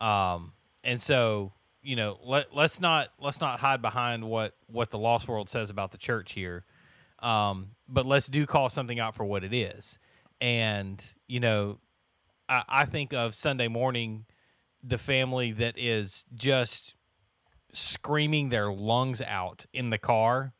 [0.00, 0.52] Um,
[0.84, 5.28] and so you know, let let's not let's not hide behind what what the lost
[5.28, 6.64] world says about the church here.
[7.20, 9.98] Um, but let's do call something out for what it is.
[10.40, 11.78] And you know,
[12.48, 14.26] I, I think of Sunday morning,
[14.82, 16.94] the family that is just
[17.72, 20.52] screaming their lungs out in the car.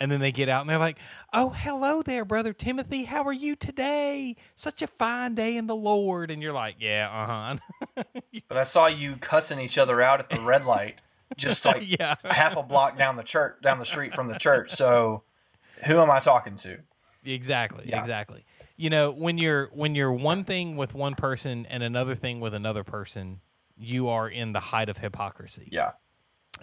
[0.00, 0.98] And then they get out and they're like,
[1.32, 3.04] Oh, hello there, Brother Timothy.
[3.04, 4.36] How are you today?
[4.56, 6.30] Such a fine day in the Lord.
[6.30, 7.56] And you're like, Yeah, uh
[7.96, 8.02] huh.
[8.48, 11.00] But I saw you cussing each other out at the red light,
[11.36, 12.16] just like yeah.
[12.24, 14.72] half a block down the church, down the street from the church.
[14.72, 15.22] So,
[15.86, 16.78] who am I talking to?
[17.24, 17.84] Exactly.
[17.88, 18.00] Yeah.
[18.00, 18.44] Exactly.
[18.76, 22.54] You know, when you're when you're one thing with one person and another thing with
[22.54, 23.40] another person,
[23.78, 25.68] you are in the height of hypocrisy.
[25.70, 25.92] Yeah,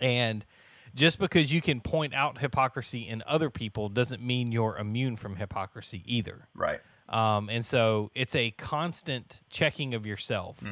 [0.02, 0.46] And
[0.96, 5.36] just because you can point out hypocrisy in other people doesn't mean you're immune from
[5.36, 6.48] hypocrisy either.
[6.56, 6.80] right.
[7.08, 10.64] Um, and so it's a constant checking of yourself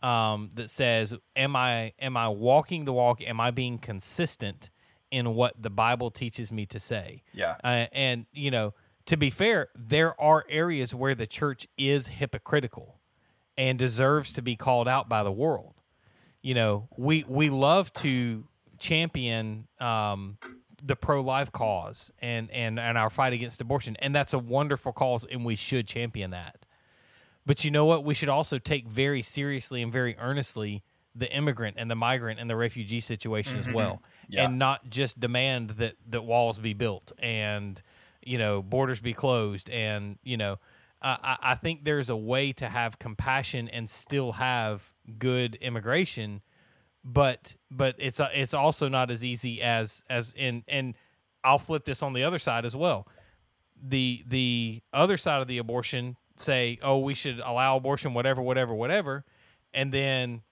[0.00, 3.20] um, that says, "Am I am I walking the walk?
[3.22, 4.70] Am I being consistent
[5.10, 7.56] in what the Bible teaches me to say?" Yeah.
[7.64, 8.74] Uh, and you know,
[9.06, 13.00] to be fair, there are areas where the church is hypocritical
[13.56, 15.74] and deserves to be called out by the world.
[16.42, 18.46] You know, we we love to
[18.82, 20.36] champion um,
[20.84, 24.92] the pro life cause and, and and our fight against abortion, and that's a wonderful
[24.92, 26.66] cause, and we should champion that.
[27.46, 28.04] But you know what?
[28.04, 30.82] We should also take very seriously and very earnestly
[31.14, 34.44] the immigrant and the migrant and the refugee situation as well, Yeah.
[34.46, 37.80] and not just demand that that walls be built and
[38.24, 40.58] you know borders be closed and you know.
[41.04, 46.42] I I think there's a way to have compassion and still have good immigration,
[47.04, 50.94] but but it's uh, it's also not as easy as as in and
[51.44, 53.06] I'll flip this on the other side as well.
[53.82, 58.72] The the other side of the abortion say, oh, we should allow abortion, whatever, whatever,
[58.74, 59.24] whatever,
[59.74, 60.42] and then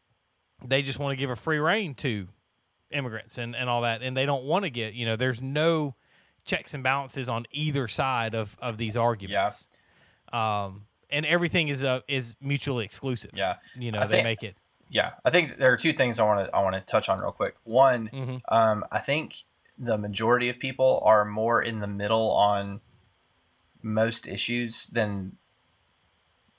[0.65, 2.29] they just want to give a free reign to
[2.91, 5.95] immigrants and, and all that, and they don't want to get you know there's no
[6.45, 9.69] checks and balances on either side of of these arguments.
[10.33, 13.31] Um, and everything is uh, is mutually exclusive.
[13.35, 13.57] Yeah.
[13.77, 14.57] you know I they think- make it.
[14.91, 17.21] Yeah, I think there are two things I want to I want to touch on
[17.21, 17.55] real quick.
[17.65, 18.41] One, Mhm.
[18.49, 19.45] um, I think
[19.79, 22.81] the majority of people are more in the middle on
[23.83, 25.39] most issues than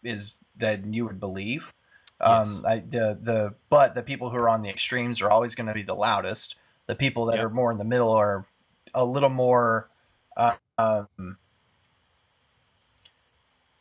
[0.04, 1.74] is than you would believe.
[2.22, 2.66] Um, Yes.
[2.66, 5.74] I, the the but the people who are on the extremes are always going to
[5.74, 6.56] be the loudest.
[6.88, 7.46] The people that Yep.
[7.46, 8.46] are more in the middle are
[8.94, 9.90] a little more
[10.38, 11.38] uh, um,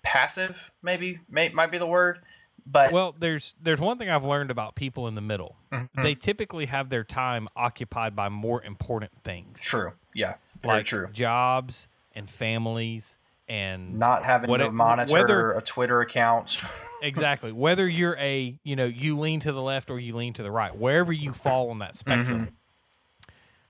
[0.03, 0.71] passive.
[0.83, 2.21] Maybe may, might be the word.
[2.71, 5.57] But Well, there's there's one thing I've learned about people in the middle.
[5.73, 5.89] Mhm.
[6.03, 11.09] They typically have their time occupied by more important things, true, yeah, very like true.
[11.13, 13.17] jobs and families
[13.49, 16.63] and not having What to it- monitor whether- a Twitter account.
[17.03, 20.43] exactly whether you're a you know you lean to the left or you lean to
[20.43, 22.39] the right, wherever you fall on that spectrum.
[22.47, 22.55] Mm-hmm.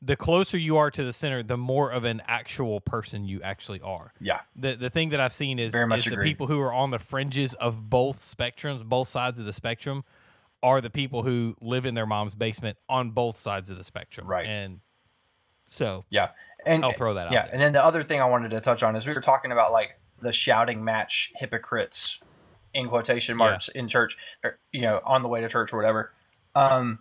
[0.02, 3.80] The closer you are to the center, the more of an actual person you actually
[3.80, 4.12] are.
[4.20, 6.72] yeah, the the thing that I've seen is, Very much is the people who are
[6.72, 10.04] on the fringes of both spectrums, both sides of the spectrum,
[10.62, 14.26] are the people who live in their mom's basement on both sides of the spectrum.
[14.26, 14.46] Right.
[14.46, 14.80] And
[15.66, 16.30] so yeah,
[16.64, 18.82] and I'll throw that out Yeah, and then the other thing I wanted to touch
[18.82, 22.20] on is we were talking about like the shouting match hypocrites
[22.72, 26.12] in quotation marks in church, or, you know, on the way to church or whatever.
[26.54, 27.00] Um,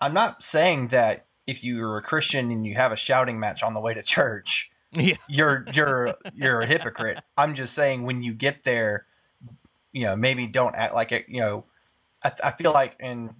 [0.00, 3.72] I'm not saying that if you're a Christian and you have a shouting match on
[3.72, 7.18] the way to church, yeah, you're you're you're a hypocrite.
[7.36, 9.06] I'm just saying when you get there,
[9.90, 11.24] you know, maybe don't act like it.
[11.26, 11.64] You know,
[12.22, 13.30] I, I feel like, and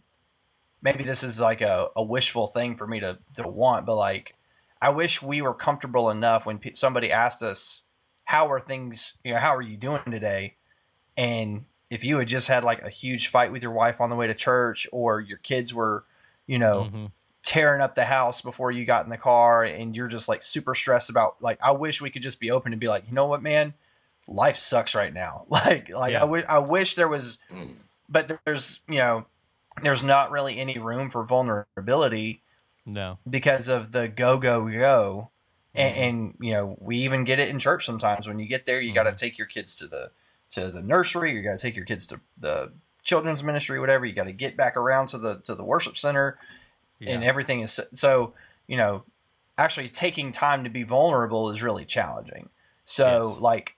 [0.80, 4.34] maybe this is like a, a wishful thing for me to, to want, but like,
[4.80, 7.82] I wish we were comfortable enough when pe- somebody asked us,
[8.24, 10.56] how are things, you know, how are you doing today?
[11.16, 14.16] And if you had just had like a huge fight with your wife on the
[14.16, 16.04] way to church or your kids were,
[16.46, 17.06] you know, Mm-hmm.
[17.48, 20.74] Tearing up the house before you got in the car and you're just like super
[20.74, 23.24] stressed about like I wish we could just be open and be like, "You know
[23.24, 23.72] what, man?
[24.28, 26.18] Life sucks right now." Like like Yeah.
[26.18, 27.38] I wi- I wish there was
[28.06, 29.24] but there's, you know,
[29.82, 32.42] there's not really any room for vulnerability
[32.84, 33.18] No.
[33.28, 35.30] because of the go go go
[35.74, 35.98] and, Mhm.
[36.00, 38.92] and you know we even get it in church sometimes when you get there you
[38.92, 40.10] got to take your kids to the
[40.50, 44.12] to the nursery you got to take your kids to the children's ministry whatever you
[44.12, 46.38] got to get back around to the to the worship center
[47.06, 48.34] and everything is so, so
[48.66, 49.04] you know
[49.56, 52.48] actually taking time to be vulnerable is really challenging.
[52.84, 53.40] So Yes.
[53.40, 53.76] like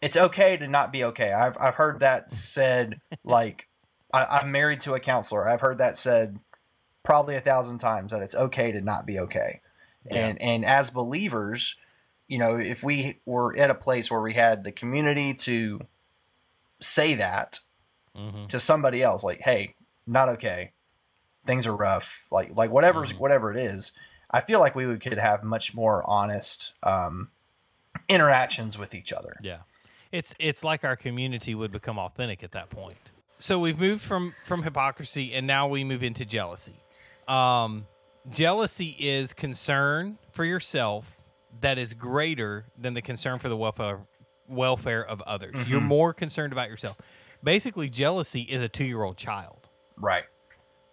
[0.00, 1.32] it's okay to not be okay.
[1.32, 3.68] I've i've heard that said like
[4.12, 5.48] I, i'm married to a counselor.
[5.48, 6.38] I've heard that said
[7.02, 9.60] probably a thousand times that it's okay to not be okay.
[10.10, 11.76] And and as believers
[12.28, 15.80] you know if we were at a place where we had the community to
[16.80, 17.60] say that
[18.14, 19.74] hmm to somebody else like hey
[20.06, 20.72] not okay
[21.48, 23.18] things are rough like like whatever Mhm.
[23.18, 23.92] whatever it is
[24.30, 27.30] i feel like we could have much more honest um
[28.08, 29.58] interactions with each other Yeah.
[30.12, 33.12] It's it's like our community would become authentic at that point.
[33.40, 36.80] So we've moved from from hypocrisy and now we move into jealousy.
[37.26, 37.86] Um
[38.30, 41.16] jealousy is concern for yourself
[41.60, 44.00] that is greater than the concern for the welfare
[44.48, 45.54] welfare of others.
[45.68, 46.98] You're more concerned about yourself.
[47.44, 49.68] Basically jealousy is a 2-year-old child.
[49.98, 50.24] right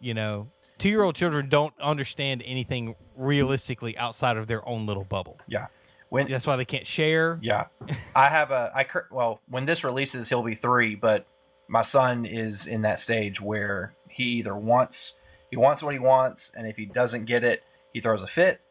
[0.06, 5.39] You know, 2-year-old children don't understand anything realistically outside of their own little bubble.
[5.48, 5.68] yeah
[6.10, 7.39] when That's why they can't share.
[7.41, 7.65] Yeah,
[8.15, 11.26] I have a I cur- well when this releases he'll be three, but
[11.68, 15.15] my son is in that stage where he either wants
[15.50, 17.63] he wants what he wants, and if he doesn't get it,
[17.94, 18.62] he throws a fit,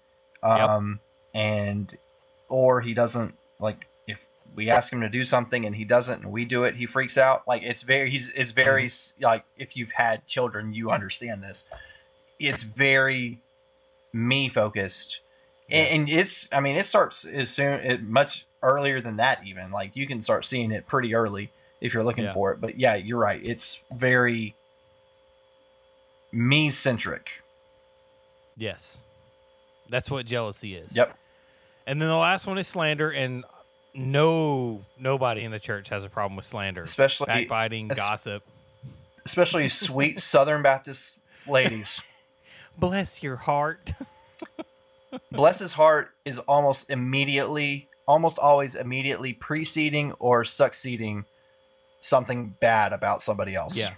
[0.42, 1.00] um,
[1.34, 1.94] and
[2.48, 6.32] or he doesn't like if we ask him to do something and he doesn't and
[6.32, 7.46] we do it, he freaks out.
[7.46, 8.86] Like it's very he's it's very mm-hmm.
[8.86, 11.66] s like if you've had children, you understand this.
[12.38, 13.40] It's very
[14.12, 15.20] me focused
[15.68, 19.72] and, and it's i mean it starts as soon it much earlier than that even
[19.72, 22.32] like you can start seeing it pretty early if you're looking Yeah.
[22.32, 24.54] for it but yeah you're right it's very
[26.30, 27.42] me centric
[28.56, 29.02] Yes.
[29.88, 30.94] That's what jealousy is.
[30.94, 31.16] yep
[31.86, 33.44] And then the last one is slander, and
[33.94, 36.82] no nobody in the church has a problem with slander.
[36.82, 38.42] especially Backbiting, es- gossip.
[39.24, 42.00] especially sweet southern baptist ladies
[42.76, 43.92] Bless your heart.
[45.30, 51.24] bless his heart is almost immediately almost always immediately preceding or succeeding
[52.00, 53.94] something bad about somebody else yeah.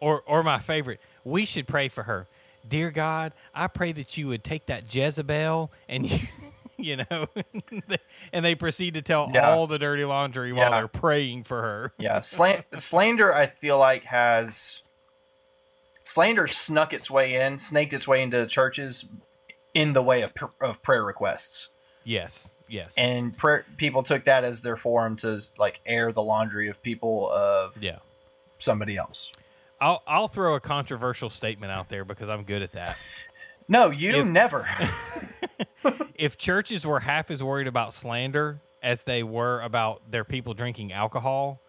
[0.00, 2.26] Or or my favorite, we should pray for her.
[2.66, 6.18] Dear God, I pray that you would take that Jezebel and you
[6.84, 7.26] you know
[8.32, 9.50] and they proceed to tell Yeah.
[9.50, 10.78] all the dirty laundry while Yeah.
[10.78, 11.90] they're praying for her.
[11.98, 13.34] Yeah, slan- slander.
[13.34, 14.82] I feel like has
[16.04, 19.08] slander snuck its way in, snaked its way into churches
[19.74, 21.68] in the way of pr- of prayer requests,
[22.04, 22.50] Yes.
[22.68, 22.94] Yes.
[22.96, 27.30] and prayer, people took that as their forum to like air the laundry of people
[27.30, 27.98] of yeah.
[28.58, 29.32] somebody else.
[29.80, 32.96] I'll I'll throw a controversial statement out there because I'm good at that.
[33.68, 34.66] No, you If- never.
[36.14, 40.92] if churches were half as worried about slander as they were about their people drinking
[40.92, 41.60] alcohol,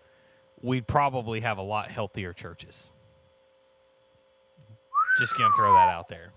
[0.62, 2.92] we'd probably have a lot healthier churches.
[5.20, 6.32] Just gonna throw that out there.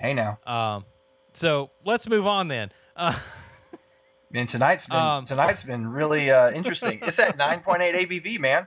[0.00, 0.84] hey now, Um,
[1.32, 2.72] so let's move on then.
[2.96, 3.16] Uh,
[4.34, 6.98] and tonight's been Um, tonight's been really uh, interesting.
[7.02, 8.66] It's at nine point eight ABV, man.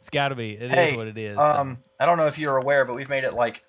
[0.00, 0.52] it's got to be.
[0.52, 1.38] It is hey, what it is.
[1.38, 3.62] Um, I don't know if you're aware, but we've made it like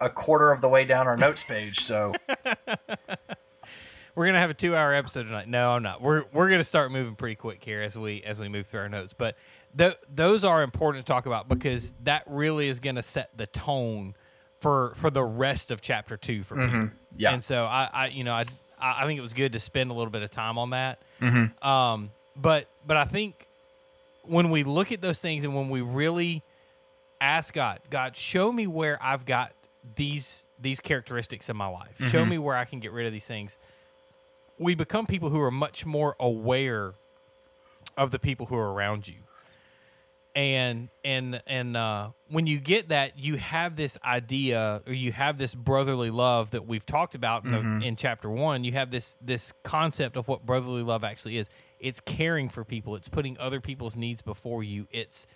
[0.00, 1.80] a quarter of the way down our notes page.
[1.80, 2.14] So
[4.14, 5.48] we're gonna have a two-hour episode tonight.
[5.48, 6.00] No, I'm not.
[6.00, 8.88] We're we're gonna start moving pretty quick here as we as we move through our
[8.88, 9.14] notes.
[9.16, 9.36] But
[9.76, 14.14] th- those are important to talk about because that really is gonna set the tone
[14.60, 16.92] for for the rest of chapter two for Peter.
[17.16, 17.32] yeah.
[17.32, 18.44] And so I, I you know I
[18.78, 21.00] I I think it was good to spend a little bit of time on that.
[21.20, 21.66] Mm-hmm.
[21.66, 23.46] Um, but but I think
[24.24, 26.42] when we look at those things and when we really
[27.20, 29.52] ask God, God, show me where I've got
[29.96, 31.96] these these characteristics in my life.
[32.08, 33.56] Show me where I can get rid of these things.
[34.58, 36.94] We become people who are much more aware
[37.96, 39.16] of the people who are around you.
[40.34, 45.38] And and and uh, when you get that, you have this idea, or you have
[45.38, 48.62] this brotherly love that we've talked about in, the, in chapter one.
[48.62, 51.48] You have this this concept of what brotherly love actually is.
[51.80, 52.94] It's caring for people.
[52.94, 54.86] It's putting other people's needs before you.
[54.92, 55.26] It's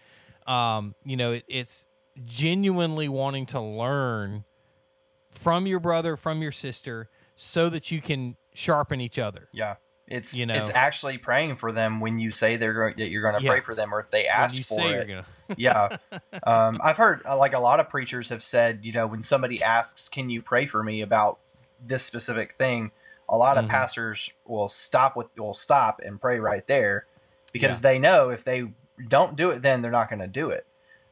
[0.46, 1.88] um, you know, it, it's
[2.24, 4.44] genuinely wanting to learn
[5.30, 9.48] from your brother, from your sister, so that you can sharpen each other.
[9.52, 9.76] Yeah.
[10.06, 10.54] It's You know.
[10.54, 13.52] it's actually praying for them when you say they're going that you're going to Yeah.
[13.52, 15.08] pray for them or if they ask you for say it.
[15.08, 15.96] you're gonna, yeah.
[16.44, 19.62] Um, I've heard uh, like a lot of preachers have said, you know, when somebody
[19.62, 21.38] asks, "Can you pray for me about
[21.84, 22.92] this specific thing?"
[23.30, 23.70] A lot of Mhm.
[23.70, 27.06] pastors will stop with will stop and pray right there
[27.52, 27.90] because Yeah.
[27.92, 28.72] they know if they
[29.08, 30.66] don't do it, then they're not going to do it.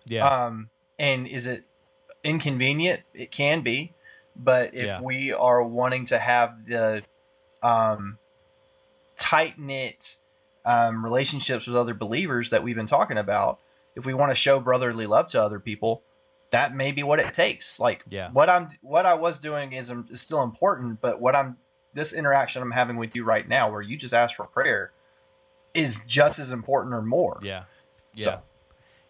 [0.04, 0.68] yeah, Um,
[1.02, 1.64] and is it
[2.24, 3.00] inconvenient?
[3.12, 3.92] It can be,
[4.34, 5.00] but if Yeah.
[5.02, 7.02] we are wanting to have the
[7.62, 8.18] um,
[9.16, 10.16] tight knit
[10.64, 13.58] um, relationships with other believers that we've been talking about,
[13.96, 16.02] if we want to show brotherly love to other people,
[16.50, 17.80] that may be what it takes.
[17.80, 18.30] Like Yeah.
[18.30, 21.56] what I'm, what I was doing is, is still important, but what I'm,
[21.94, 24.92] this interaction I'm having with you right now, where you just ask for prayer,
[25.74, 27.38] is just as important or more.
[27.42, 27.64] yeah,
[28.14, 28.24] yeah.
[28.24, 28.42] So-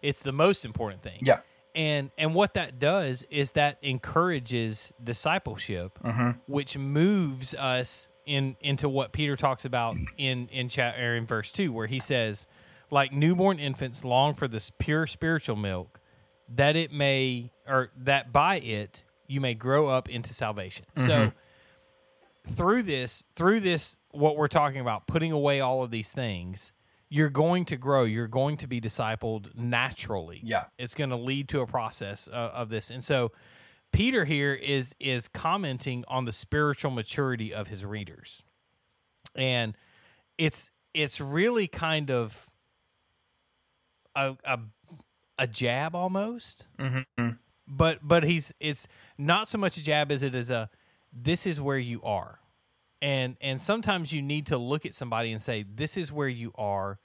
[0.01, 1.19] It's the most important thing.
[1.21, 1.39] Yeah.
[1.75, 8.87] And and what that does is that encourages discipleship, hmm which moves us in into
[8.87, 12.45] what Peter talks about in in chat or in verse two, where he says,
[12.91, 15.99] like newborn infants long for this pure spiritual milk,
[16.47, 20.85] that it may or that by it you may grow up into salvation.
[20.95, 21.31] So
[22.47, 26.71] through this through this what we're talking about putting away all of these things
[27.13, 30.39] you're going to grow you're going to be discipled naturally.
[30.43, 30.65] Yeah.
[30.79, 32.89] it's going to lead to a process uh, of this.
[32.89, 33.31] And so
[33.91, 38.43] peter here is is commenting on the spiritual maturity of his readers.
[39.35, 39.77] And
[40.39, 42.49] it's it's really kind of
[44.15, 44.59] a a,
[45.37, 46.65] a jab almost.
[46.79, 47.29] Hmm
[47.67, 48.87] but but he's it's
[49.17, 50.69] not so much a jab as it is a
[51.13, 52.39] this is where you are.
[53.01, 56.51] And and sometimes you need to look at somebody and say this is where you
[56.55, 56.99] are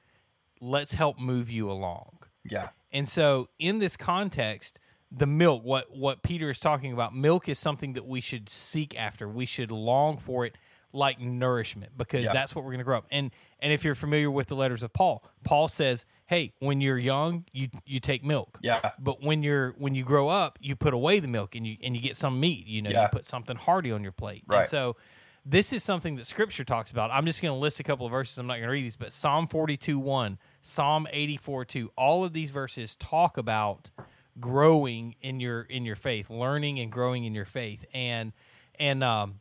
[0.61, 2.69] let's help move you along Yeah.
[2.93, 4.81] and so in this context
[5.11, 8.99] the milk what what peter is talking about milk is something that we should seek
[8.99, 10.55] after we should long for it
[10.93, 12.33] like nourishment because Yeah.
[12.33, 13.31] that's what we're going to grow up and
[13.61, 17.45] and if you're familiar with the letters of paul paul says hey when you're young
[17.53, 18.91] you you take milk Yeah.
[18.99, 21.95] but when you're when you grow up, you put away the milk and you and
[21.97, 22.67] you get some meat.
[22.67, 23.03] You know, Yeah.
[23.05, 24.45] you put something hearty on your plate.
[24.47, 24.61] Right.
[24.61, 24.97] And so
[25.51, 27.11] this is something that Scripture talks about.
[27.11, 28.37] I'm just going to list a couple of verses.
[28.37, 32.35] I'm not going to read these, but Psalm 42 1, Psalm 84 2, all of
[32.35, 33.91] these verses talk about
[34.39, 38.33] growing in your in your faith, learning and growing in your faith, and
[38.79, 39.41] and um,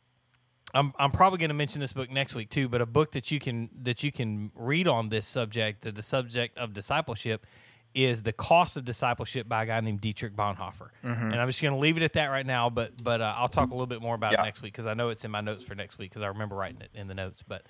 [0.73, 3.29] I'm I'm probably going to mention this book next week too, but a book that
[3.29, 7.45] you can that you can read on this subject, the, the subject of discipleship,
[7.93, 10.89] is the cost of discipleship by a guy named Dietrich Bonhoeffer.
[11.03, 13.47] And I'm just going to leave it at that right now, but but uh, I'll
[13.47, 14.41] talk a little bit more about Yeah.
[14.41, 16.27] it next week because I know it's in my notes for next week because I
[16.27, 17.43] remember writing it in the notes.
[17.47, 17.63] But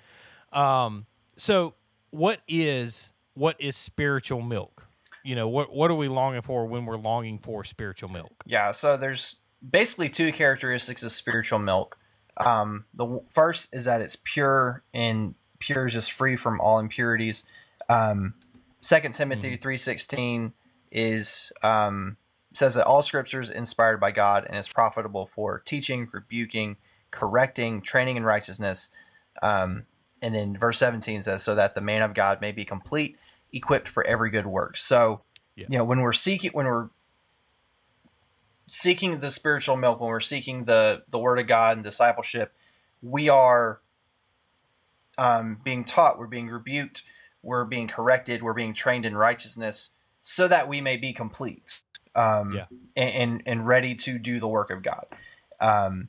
[0.56, 1.06] um,
[1.36, 1.74] so
[2.10, 4.86] what is what is spiritual milk?
[5.24, 8.32] You know what what are we longing for when we're longing for spiritual milk?
[8.46, 9.36] Yeah, so there's
[9.68, 11.98] basically two characteristics of spiritual milk.
[12.36, 16.78] Um, the w- first is that it's pure and pure is just free from all
[16.78, 17.44] impurities.
[17.88, 18.34] Um,
[18.80, 20.52] Second Timothy three sixteen
[20.90, 22.16] is um,
[22.52, 26.76] says that all Scripture is inspired by God and is profitable for teaching, rebuking,
[27.10, 28.90] correcting, training in righteousness.
[29.42, 29.86] Um,
[30.22, 33.18] and then verse seventeen says, "So that the man of God may be complete,
[33.52, 35.22] equipped for every good work." So,
[35.54, 35.66] Yeah.
[35.68, 36.90] you know, when we're seeking, when we're
[38.68, 42.54] seeking the spiritual milk, when we're seeking the the Word of God and discipleship,
[43.02, 43.80] we are
[45.18, 47.02] um, being taught, we're being rebuked,
[47.42, 51.80] we're being corrected, we're being trained in righteousness, so that we may be complete,
[52.14, 52.66] um, Yeah.
[52.96, 55.06] and, and ready to do the work of God.
[55.60, 56.08] Um,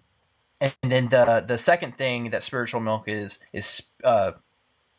[0.62, 4.34] and then the the second thing that spiritual milk is is uh,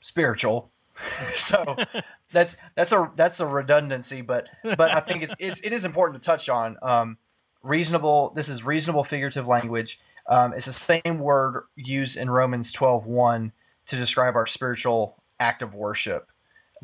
[0.01, 0.71] spiritual.
[1.35, 1.77] so
[2.33, 6.23] that's that's a that's a redundancy, but but I think it's, it's it is important
[6.23, 6.79] to touch on.
[6.83, 7.19] Um,
[7.63, 8.33] reasonable.
[8.35, 10.01] This is reasonable figurative language.
[10.27, 13.53] Um, it's the same word used in Romans 12, 1
[13.87, 16.31] to describe our spiritual act of worship.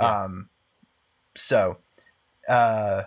[0.00, 0.22] Yeah.
[0.22, 0.48] Um,
[1.36, 1.78] so,
[2.48, 3.04] uh,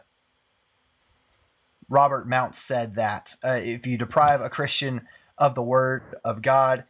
[1.90, 6.86] Robert Mounce said that uh, if you deprive a Christian of the word of God,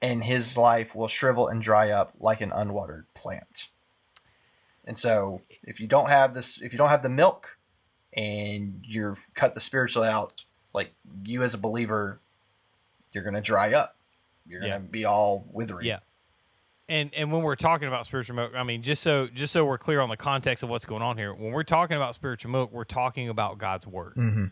[0.00, 3.70] and his life will shrivel and dry up like an unwatered plant.
[4.86, 7.58] And so, if you don't have this, if you don't have the milk,
[8.16, 10.94] and you've cut the spiritual out, like
[11.24, 12.20] you as a believer,
[13.12, 13.96] you're going to dry up.
[14.46, 15.86] You're going to be all withering.
[15.86, 15.98] Yeah.
[16.88, 19.78] And and when we're talking about spiritual milk, I mean, just so just so we're
[19.78, 22.70] clear on the context of what's going on here, when we're talking about spiritual milk,
[22.72, 24.14] we're talking about God's word.
[24.14, 24.46] Mm-hmm.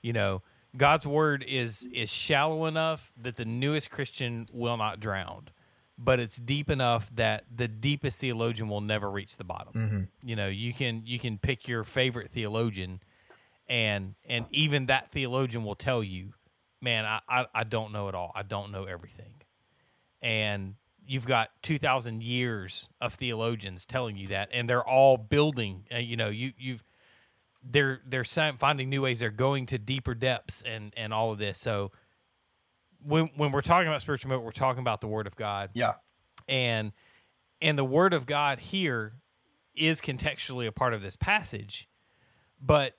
[0.00, 0.42] You know,
[0.76, 5.48] God's word is is shallow enough that the newest Christian will not drown,
[5.98, 9.72] but it's deep enough that the deepest theologian will never reach the bottom.
[9.74, 10.28] Mm-hmm.
[10.28, 13.00] You know, you can you can pick your favorite theologian,
[13.68, 16.34] and and even that theologian will tell you,
[16.80, 18.30] man, I I, I don't know it all.
[18.34, 19.34] I don't know everything,
[20.22, 20.74] and
[21.06, 26.16] you've got 2000 years of theologians telling you that and they're all building uh, you
[26.16, 26.82] know you you've
[27.62, 29.20] they're they're finding new ways.
[29.20, 31.58] They're going to deeper depths and and all of this.
[31.58, 31.92] So
[33.04, 35.70] when when we're talking about spiritual movement we're talking about the word of god.
[35.74, 35.94] Yeah.
[36.48, 36.92] and
[37.60, 39.14] and the word of god here
[39.74, 41.88] is contextually a part of this passage
[42.60, 42.94] but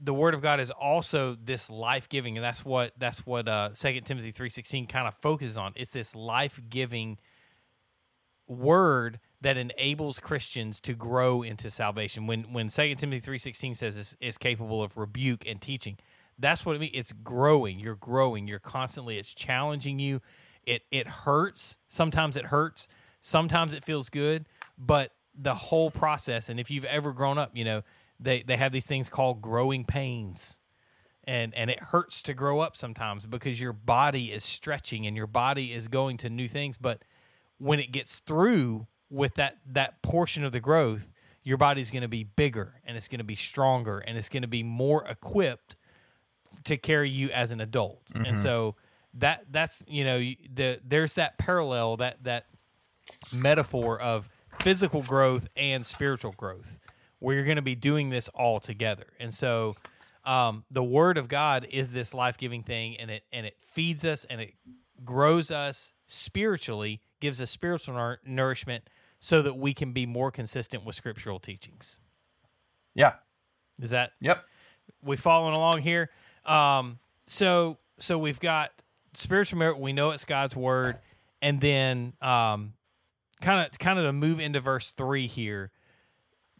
[0.00, 4.00] the word of god is also this life-giving and that's what that's what uh 2
[4.02, 5.72] timothy 3.16 kind of focuses on.
[5.76, 7.18] It's this life-giving
[8.46, 12.26] word that enables christians to grow into salvation.
[12.26, 15.98] When when 2 timothy 3.16 says it's, it's capable of rebuke and teaching
[16.38, 20.20] that's what it means it's growing you're growing you're constantly it's challenging you.
[20.64, 22.86] It it hurts sometimes it hurts
[23.20, 24.46] sometimes it feels good
[24.76, 27.82] but the whole process and if you've ever grown up you know
[28.20, 30.58] they they have these things called growing pains.
[31.24, 35.26] And and it hurts to grow up sometimes because your body is stretching and your
[35.26, 36.76] body is going to new things.
[36.78, 37.02] But
[37.58, 41.10] when it gets through with that that portion of the growth
[41.48, 44.42] your body's going to be bigger and it's going to be stronger and it's going
[44.42, 45.76] to be more equipped
[46.64, 48.02] to carry you as an adult.
[48.14, 48.36] And mm-hmm.
[48.36, 48.76] so
[49.14, 52.46] that that's you know the there's that parallel that that
[53.32, 54.28] metaphor of
[54.60, 56.78] physical growth and spiritual growth
[57.18, 59.06] where you're going to be doing this all together.
[59.18, 59.74] And so
[60.24, 64.24] um, the word of God is this life-giving thing and it and it feeds us
[64.28, 64.54] and it
[65.04, 68.88] grows us spiritually, gives us spiritual nour- nourishment
[69.20, 71.98] so that we can be more consistent with scriptural teachings.
[72.94, 73.14] Yeah.
[73.80, 74.44] Is that Yep.
[75.02, 76.10] we following along here?
[76.44, 78.70] Um, so so we've got
[79.14, 79.78] spiritual merit.
[79.78, 80.98] We know it's God's word,
[81.42, 82.74] and then um,
[83.40, 85.70] kind of kind of to move into verse three here.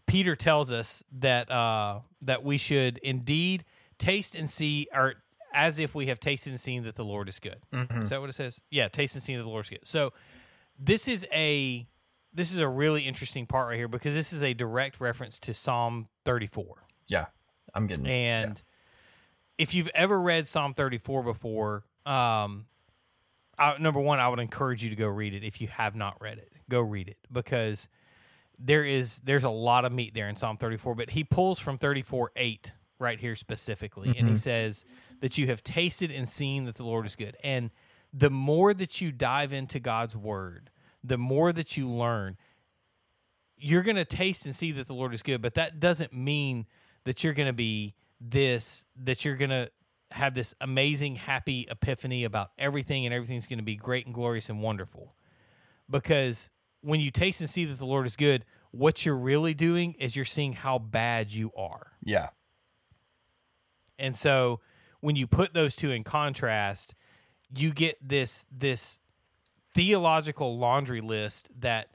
[0.09, 3.65] Peter tells us that uh, that we should indeed
[3.99, 5.15] taste and see, or
[5.55, 7.59] as if we have tasted and seen that the Lord is good.
[8.03, 8.61] Is that what it says?
[8.71, 9.81] Yeah, taste and see that the Lord is good.
[9.85, 10.13] So
[10.79, 11.87] this is a
[12.33, 15.55] this is a really interesting part right here because this is a direct reference to
[15.55, 16.85] Psalm 34.
[17.07, 17.27] Yeah.
[17.75, 18.11] I'm getting it.
[18.11, 18.63] And
[19.57, 22.67] if you've ever read Psalm 34 before, um,
[23.59, 25.43] I, number one, I would encourage you to go read it.
[25.43, 27.89] If you have not read it, go read it because
[28.59, 30.95] there is there's a lot of meat there in Psalm 34.
[30.95, 34.35] But he pulls from 34 8 right here specifically, and he mm-hmm.
[34.37, 34.85] says
[35.21, 37.37] that you have tasted and seen that the Lord is good.
[37.43, 37.71] And
[38.13, 40.71] the more that you dive into God's word,
[41.05, 42.37] the more that you learn,
[43.57, 46.67] you're going to taste and see that the Lord is good, but that doesn't mean
[47.05, 49.71] that you're going to be this, that you're going to
[50.11, 54.49] have this amazing, happy epiphany about everything and everything's going to be great and glorious
[54.49, 55.15] and wonderful.
[55.91, 56.51] Because
[56.81, 60.17] when you taste and see that the Lord is good, what you're really doing is
[60.17, 61.93] you're seeing how bad you are.
[62.05, 62.29] Yeah.
[63.99, 64.61] And so
[65.01, 66.95] when you put those two in contrast,
[67.55, 69.01] you get this this
[69.75, 71.89] theological laundry list that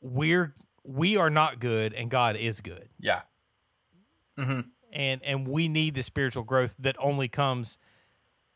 [0.00, 0.54] we're
[0.84, 2.88] we are not good and God is good.
[3.00, 3.22] Yeah.
[4.38, 4.60] Mm-hmm.
[4.92, 7.78] And and we need the spiritual growth that only comes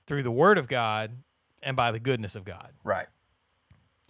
[0.07, 1.19] through the word of God
[1.63, 2.73] and by the goodness of God.
[2.85, 3.07] Right.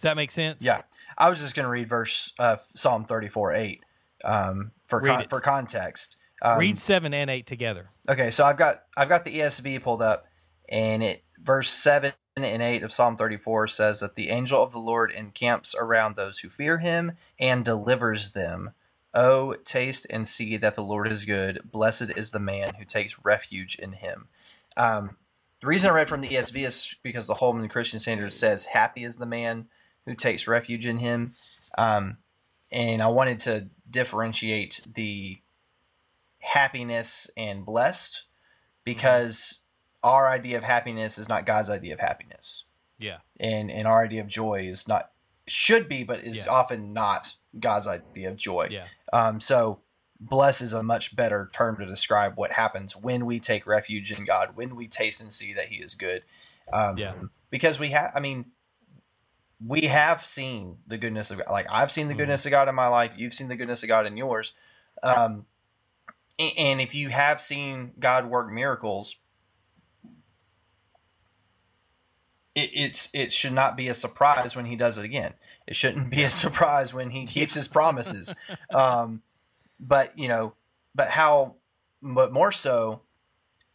[0.01, 0.65] Does that make sense?
[0.65, 0.81] Yeah.
[1.19, 3.85] I was just going to read verse uh, Psalm 34 8
[4.25, 6.17] um, for con- for context.
[6.41, 7.91] Um, Read 7 and 8 together.
[8.09, 10.25] Okay, so I've got I've got the ESV pulled up,
[10.71, 14.73] and it verse seven and eight of Psalm thirty four says that the angel of
[14.73, 18.71] the Lord encamps around those who fear Him and delivers them.
[19.13, 21.61] Oh, taste and see that the Lord is good.
[21.71, 24.29] Blessed is the man who takes refuge in Him.
[24.79, 25.19] Um,
[25.61, 29.05] the reason I read from the ESV is because the Holman Christian Standard says, "Happy
[29.05, 29.69] is the man
[30.11, 31.33] who takes refuge in Him,"
[31.79, 32.19] um,
[32.73, 35.39] and I wanted to differentiate the
[36.41, 38.25] happiness and blessed
[38.85, 39.59] because
[40.03, 42.65] our idea of happiness is not God's idea of happiness.
[42.99, 43.19] Yeah.
[43.39, 45.11] And and our idea of joy is not
[45.47, 46.51] should be but is Yeah.
[46.51, 48.69] often not God's idea of joy.
[48.71, 48.87] Yeah.
[49.13, 49.81] Um so
[50.19, 54.25] bless is a much better term to describe what happens when we take refuge in
[54.25, 56.23] God, when we taste and see that he is good.
[56.73, 57.15] Um Yeah.
[57.51, 58.53] because we have I mean
[59.65, 61.49] we have seen the goodness of God.
[61.51, 62.19] Like I've seen the Mhm.
[62.19, 63.13] goodness of God in my life.
[63.17, 64.55] You've seen the goodness of God in yours.
[65.03, 65.47] Um,
[66.39, 69.17] and if you have seen God work miracles,
[72.55, 75.35] it, it's it should not be a surprise when He does it again.
[75.67, 78.35] It shouldn't be a surprise when He keeps His promises.
[78.75, 79.23] Um,
[79.79, 80.55] but you know,
[80.95, 81.57] but how,
[82.03, 83.03] but more so,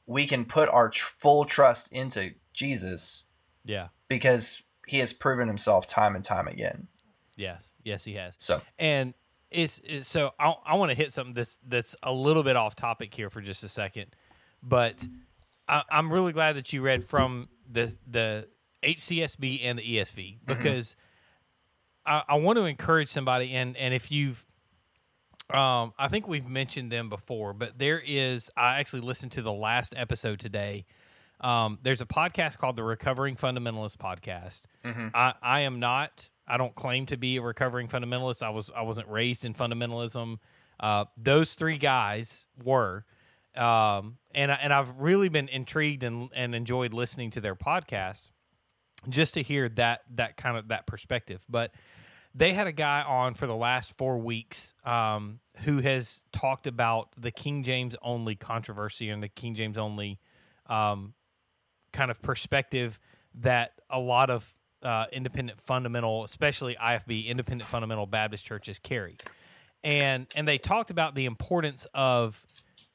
[0.05, 3.23] we can put our tr- full trust into Jesus
[3.63, 3.87] Yeah.
[4.07, 6.87] because He has proven Himself time and time again.
[7.35, 7.69] Yes.
[7.83, 8.35] Yes, he has.
[8.39, 9.13] So And
[9.51, 12.75] It's, it's so I, I want to hit something that's that's a little bit off
[12.75, 14.15] topic here for just a second,
[14.63, 15.05] but
[15.67, 18.47] I, I'm really glad that you read from the the
[18.83, 20.95] HCSB and the ESV because
[22.05, 24.45] I, I want to encourage somebody and and if you've
[25.49, 28.49] um, I think we've mentioned them before, but there is.
[28.57, 30.85] I actually listened to the last episode today.
[31.45, 34.63] Um, there's a podcast called the Recovering Fundamentalist Podcast.
[35.13, 36.29] I, I am not.
[36.47, 38.41] I don't claim to be a recovering fundamentalist.
[38.41, 38.71] I was.
[38.75, 40.37] I wasn't raised in fundamentalism.
[40.79, 43.05] Uh, those three guys were,
[43.55, 48.31] um, and and I've really been intrigued and and enjoyed listening to their podcast
[49.07, 51.45] just to hear that that kind of that perspective.
[51.47, 51.75] But
[52.33, 57.09] they had a guy on for the last four weeks um, who has talked about
[57.15, 60.19] the King James only controversy and the King James only
[60.67, 61.13] um,
[61.95, 62.99] kind of perspective
[63.35, 69.17] that a lot of uh, independent fundamental, especially IFB, independent fundamental Baptist churches carry.
[69.83, 72.45] And and they talked about the importance of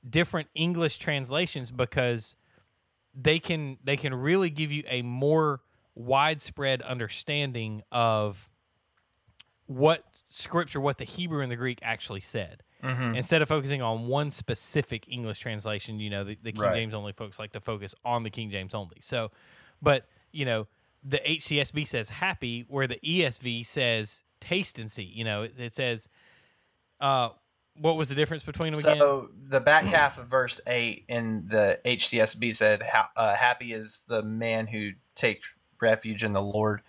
[0.09, 2.36] different English translations because
[3.14, 5.61] they can they can really give you a more
[5.94, 8.48] widespread understanding of
[9.66, 12.62] what scripture what the hebrew and the greek actually said.
[12.83, 16.74] Instead of focusing on one specific english translation you know the, the king Right.
[16.76, 18.99] james only folks like to focus on the king james only.
[19.03, 19.31] So
[19.83, 20.66] but you know
[21.05, 25.03] the hcsb says happy where the esv says taste and see.
[25.03, 26.09] You know it, it says
[27.01, 27.31] uh
[27.78, 28.99] what was the difference between them again?
[28.99, 32.83] So the back half of verse eight in the HCSB said,
[33.16, 36.83] uh, "Happy is the man who takes refuge in the Lord,"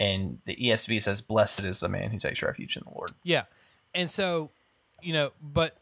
[0.00, 3.44] and the ESV says, "Blessed is the man who takes refuge in the Lord." Yeah.
[3.94, 4.50] And so,
[5.00, 5.76] you know, but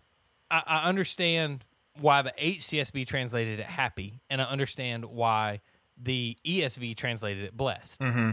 [0.50, 1.64] I, I understand
[2.00, 5.60] why the HCSB translated it happy, and I understand why
[5.96, 8.00] the ESV translated it blessed.
[8.00, 8.32] Mm-hmm.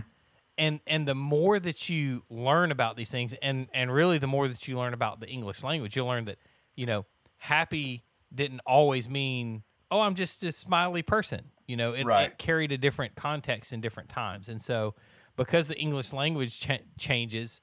[0.58, 4.48] And and the more that you learn about these things, and and really the more
[4.48, 6.38] that you learn about the English language, you'll learn that
[6.76, 7.06] you know
[7.38, 11.52] happy didn't always mean oh I'm just a smiley person.
[11.68, 12.30] You know, it, Right.
[12.30, 14.96] it carried a different context in different times, and so
[15.36, 17.62] because the English language cha- changes,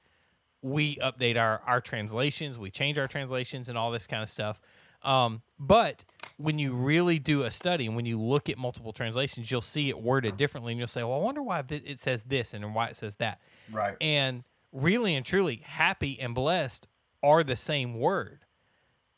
[0.61, 4.61] we update our our translations, we change our translations, and all this kind of stuff.
[5.01, 6.05] Um, but
[6.37, 9.89] when you really do a study and when you look at multiple translations, you'll see
[9.89, 12.73] it worded differently, and you'll say, "Well, I wonder why th- it says this and
[12.73, 13.97] why it says that." Right.
[13.99, 16.87] And really and truly, happy and blessed
[17.21, 18.45] are the same word.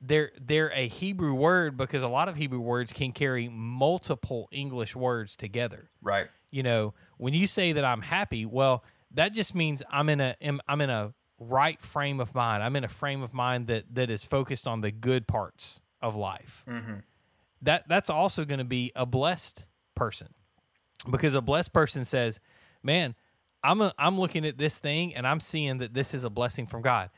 [0.02, 4.96] They're they're a Hebrew word because a lot of Hebrew words can carry multiple English
[4.96, 6.28] words together Right.
[6.52, 10.36] you know when you say that i'm happy well that just means i'm in a
[10.42, 12.64] am- in a right frame of mind.
[12.64, 16.16] I'm in a frame of mind that that is focused on the good parts of
[16.16, 16.64] life.
[16.68, 17.00] Mm-hmm.
[17.62, 20.30] That that's also going to be a blessed person.
[21.10, 22.40] Because a blessed person says
[22.82, 23.16] man
[23.64, 26.66] i'm a, i'm looking at this thing and i'm seeing that this is a blessing
[26.66, 27.10] from god.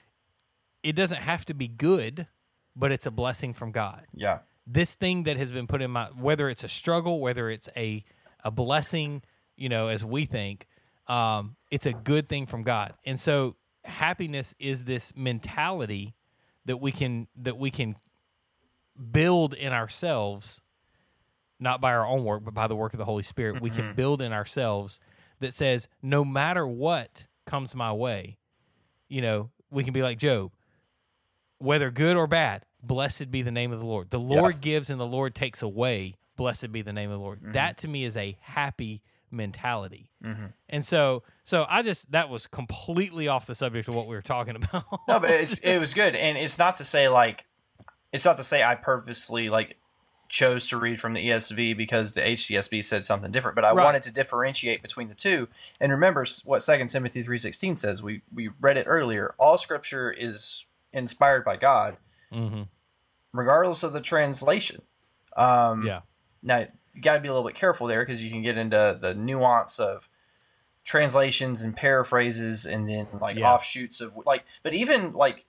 [0.83, 2.27] It doesn't have to be good
[2.75, 4.05] but it's a blessing from god.
[4.13, 4.39] Yeah.
[4.65, 8.03] this thing that has been put in my whether it's a struggle whether it's a
[8.43, 9.21] a blessing
[9.57, 10.67] you know as we think
[11.07, 16.13] um, it's a good thing from god and so happiness is this mentality
[16.65, 17.95] that we can that we can
[19.11, 20.61] build in ourselves
[21.59, 23.93] not by our own work but by the work of the holy spirit we can
[23.95, 24.99] build in ourselves
[25.39, 28.37] that says no matter what comes my way
[29.07, 30.51] you know we can be like job
[31.59, 34.09] whether good or bad, blessed be the name of the Lord.
[34.11, 36.15] The Lord gives and the Lord takes away.
[36.35, 37.39] Blessed be the name of the Lord.
[37.53, 39.01] That to me is a happy
[39.31, 40.09] mentality.
[40.69, 44.21] And so, so I just that was completely off the subject of what we were
[44.21, 44.85] talking about.
[45.07, 47.45] No, but it's, it was good, and it's not to say like,
[48.11, 49.77] it's not to say I purposely like
[50.29, 53.85] chose to read from the ESV because the HCSB said something different, but I Right.
[53.85, 55.47] wanted to differentiate between the two.
[55.79, 58.03] And remember what Second Timothy three sixteen says.
[58.03, 59.33] We we read it earlier.
[59.37, 61.95] All Scripture is inspired by God,
[62.31, 62.63] hmm
[63.33, 64.81] regardless of the translation.
[65.35, 66.01] Um, Yeah,
[66.41, 66.67] Now
[66.97, 69.13] you got to be a little bit careful there because you can get into the
[69.13, 70.09] nuance of
[70.83, 73.53] translations and paraphrases, and then like Yeah.
[73.53, 74.43] offshoots of like.
[74.63, 75.45] But even like,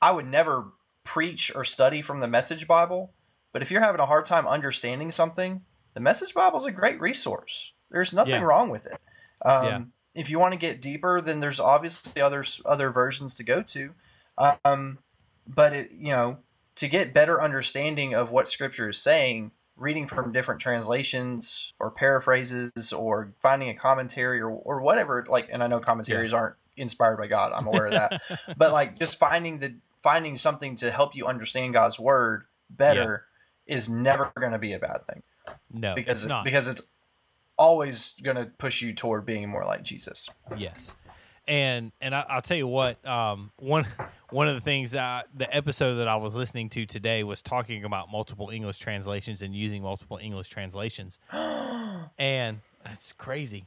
[0.00, 0.72] I would never
[1.04, 3.12] preach or study from the Message Bible.
[3.52, 7.00] But if you're having a hard time understanding something, the Message Bible is a great
[7.00, 7.72] resource.
[7.90, 8.44] There's nothing Yeah.
[8.44, 8.98] wrong with it.
[9.44, 9.80] Um, Yeah.
[10.14, 13.94] If you want to get deeper, then there's obviously other other versions to go to.
[14.38, 14.98] Um,
[15.46, 16.38] but it, you know,
[16.76, 22.92] to get better understanding of what Scripture is saying, reading from different translations or paraphrases,
[22.92, 25.24] or finding a commentary or or whatever.
[25.28, 27.52] Like, and I know commentaries aren't inspired by God.
[27.54, 28.20] I'm aware of that.
[28.56, 33.26] but like, just finding the finding something to help you understand God's word better
[33.66, 35.22] is never going to be a bad thing
[35.72, 36.44] no, because it's not.
[36.44, 36.82] because it's
[37.56, 40.28] always going to push you toward being more like Jesus.
[40.56, 40.94] Yes.
[41.46, 43.86] And and I, I'll tell you what, um, one
[44.30, 47.84] one of the things uh, the episode that I was listening to today was talking
[47.84, 51.18] about multiple English translations and using multiple English translations,
[52.18, 53.66] and that's crazy.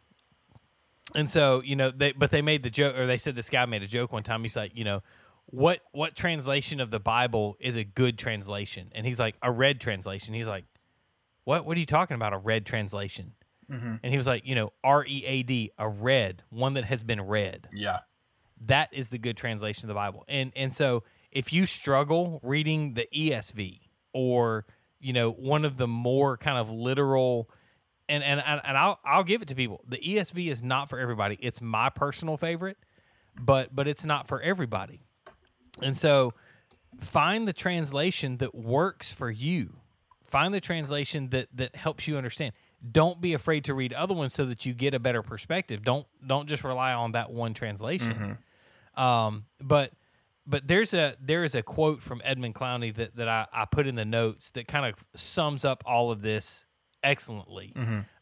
[1.16, 3.66] And so you know, they but they made the joke, or they said this guy
[3.66, 4.42] made a joke one time.
[4.42, 5.04] He's like, you know,
[5.46, 8.92] what what translation of the Bible is a good translation?
[8.94, 10.34] And he's like, a red translation.
[10.34, 10.66] He's like,
[11.44, 12.34] what what are you talking about?
[12.34, 13.34] A red translation?
[13.72, 13.95] Mm-hmm.
[14.01, 17.03] And he was like, you know, R E A D, a read, one that has
[17.03, 17.68] been read.
[17.74, 17.99] Yeah.
[18.65, 20.24] That is the good translation of the Bible.
[20.28, 23.80] And and so if you struggle reading the ESV
[24.13, 24.65] or
[24.99, 27.49] you know one of the more kind of literal
[28.09, 29.84] and and and and I'll I'll give it to people.
[29.88, 31.38] The ESV is not for everybody.
[31.41, 32.78] It's my personal favorite,
[33.39, 35.01] but but it's not for everybody.
[35.82, 36.34] And so
[36.99, 39.78] find the translation that works for you.
[40.26, 42.53] Find the translation that that helps you understand.
[42.92, 45.84] Don't be afraid to read other ones so that you get a better perspective.
[45.84, 48.38] Don't don't just rely on that one translation.
[48.96, 49.92] Um, but
[50.46, 53.88] but there's a there is a quote from Edmund Clowney that that I, I put
[53.88, 56.66] in the notes that kind of sums up all of this
[57.04, 57.74] excellently.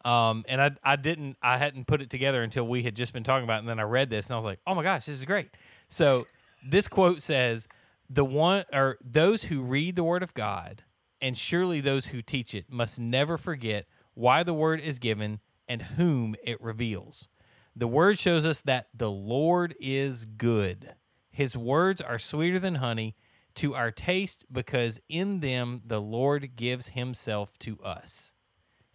[0.03, 3.23] Um, and I I didn't I hadn't put it together until we had just been
[3.23, 5.05] talking about it, and then I read this and I was like, oh my gosh,
[5.05, 5.49] this is great.
[5.89, 6.25] So
[6.67, 7.67] this quote says,
[8.09, 10.83] "The one or those who read the Word of God,
[11.21, 13.85] and surely those who teach it, must never forget
[14.15, 17.27] why the Word is given and whom it reveals."
[17.75, 20.95] The word shows us that the Lord is good.
[21.29, 23.17] His words are sweeter than honey
[23.55, 28.33] to our taste because in them the Lord gives himself to us.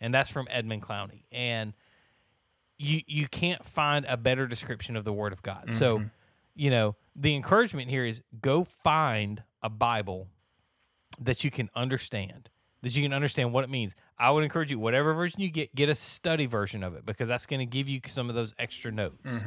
[0.01, 1.25] And that's from Edmund Clowney.
[1.31, 1.75] And
[2.79, 5.71] you you can't find a better description of the word of God.
[5.73, 6.09] So, mm-hmm.
[6.55, 10.29] you know, the encouragement here is go find a Bible
[11.21, 12.49] that you can understand,
[12.81, 13.95] that you can understand what it means.
[14.21, 17.27] I would encourage you, whatever version you get, get a study version of it because
[17.29, 19.43] that's going to give you some of those extra notes.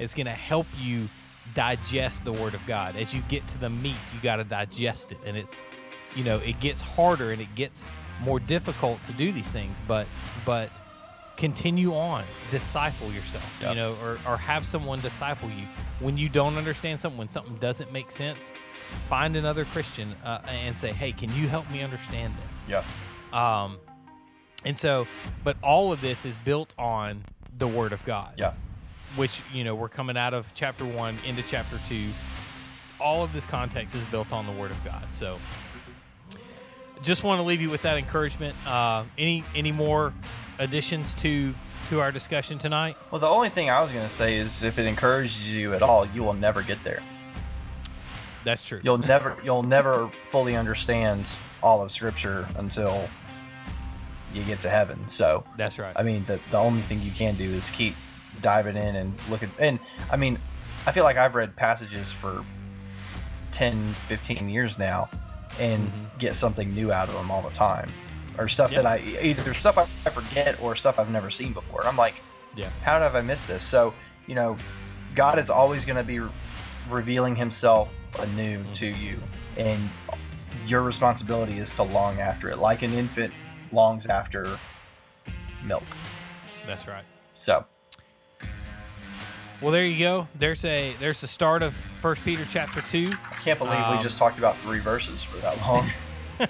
[0.00, 1.08] It's going to help you
[1.54, 2.96] digest the Word of God.
[2.96, 5.60] As you get to the meat, you got to digest it, and it's,
[6.16, 7.88] you know, it gets harder and it gets
[8.20, 10.06] more difficult to do these things, but
[10.44, 10.70] but
[11.36, 15.64] continue on, disciple yourself, you know, or or have someone disciple you
[16.00, 18.52] when you don't understand something, when something doesn't make sense.
[19.08, 22.82] Find another Christian uh, and say, "Hey, can you help me understand this?" Yeah.
[23.32, 23.78] Um,
[24.64, 25.06] and so,
[25.44, 27.24] but all of this is built on
[27.56, 28.34] the Word of God.
[28.36, 28.54] Yeah.
[29.16, 32.08] Which, you know, we're coming out of chapter one into chapter two.
[33.00, 35.06] All of this context is built on the Word of God.
[35.12, 35.38] So,
[37.02, 38.56] just want to leave you with that encouragement.
[38.66, 40.12] Uh, any any more
[40.58, 41.54] additions to
[41.88, 42.96] to our discussion tonight?
[43.10, 45.82] Well, the only thing I was going to say is if it encourages you at
[45.82, 47.02] all, you will never get there.
[48.44, 48.80] That's true.
[48.82, 51.28] You'll never you'll never fully understand
[51.62, 53.08] all of scripture until
[54.34, 55.08] you get to heaven.
[55.08, 55.92] So, That's right.
[55.96, 57.94] I mean, the the only thing you can do is keep
[58.40, 59.78] diving in and look at and
[60.10, 60.38] I mean,
[60.86, 62.44] I feel like I've read passages for
[63.52, 65.08] 10, 15 years now
[65.58, 66.18] and mm-hmm.
[66.18, 67.90] get something new out of them all the time.
[68.38, 68.82] Or stuff Yeah.
[68.82, 71.84] that I either there's stuff I forget or stuff I've never seen before.
[71.86, 72.22] I'm like,
[72.54, 72.70] yeah.
[72.82, 73.64] how have I missed this?
[73.64, 73.94] So,
[74.26, 74.56] you know,
[75.14, 76.20] God is always going to be
[76.88, 78.72] revealing himself anew mm-hmm.
[78.72, 79.18] to you.
[79.56, 79.90] And
[80.66, 83.32] your responsibility is to long after it, like an infant
[83.72, 84.58] longs after
[85.64, 85.84] milk.
[86.66, 87.04] That's right.
[87.32, 87.64] So,
[89.60, 90.28] Well, there you go.
[90.38, 93.10] There's a there's the start of First Peter chapter two.
[93.30, 95.88] I can't believe Um, we just talked about three verses for that long.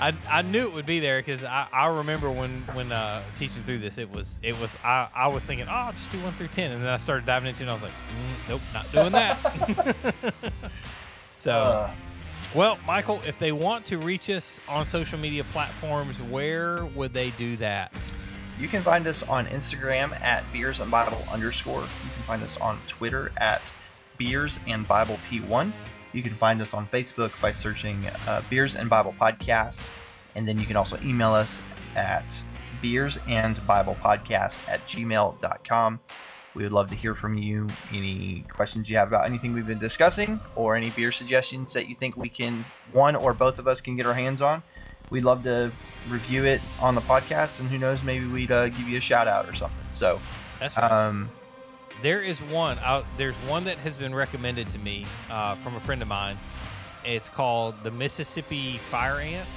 [0.00, 3.62] I, I knew it would be there because I, I remember when when uh, teaching
[3.64, 6.32] through this it was it was I, I was thinking oh I'll just do one
[6.32, 8.60] through ten and then I started diving into it and I was like mm, nope
[8.72, 10.34] not doing that
[11.36, 11.90] so uh,
[12.54, 17.30] well Michael if they want to reach us on social media platforms where would they
[17.30, 17.92] do that
[18.60, 21.80] you can find us on Instagram at beers and Bible underscore.
[21.80, 23.72] You can find us on Twitter at
[24.18, 25.72] beers and Bible P1.
[26.12, 29.90] You can find us on Facebook by searching uh, Beers and Bible Podcast.
[30.34, 31.62] And then you can also email us
[31.96, 32.42] at
[32.82, 36.00] beers and Bible Podcast at gmail.com.
[36.54, 37.68] We would love to hear from you.
[37.92, 41.94] Any questions you have about anything we've been discussing or any beer suggestions that you
[41.94, 44.62] think we can, one or both of us can get our hands on.
[45.10, 45.70] We'd love to
[46.08, 49.26] review it on the podcast, and who knows, maybe we'd uh, give you a shout
[49.28, 49.84] out or something.
[49.90, 50.20] So,
[50.60, 50.90] that's right.
[50.90, 51.30] um,
[52.02, 52.78] There is one.
[52.80, 56.38] out there's one that has been recommended to me uh, from a friend of mine.
[57.04, 59.48] It's called the Mississippi Fire Ant,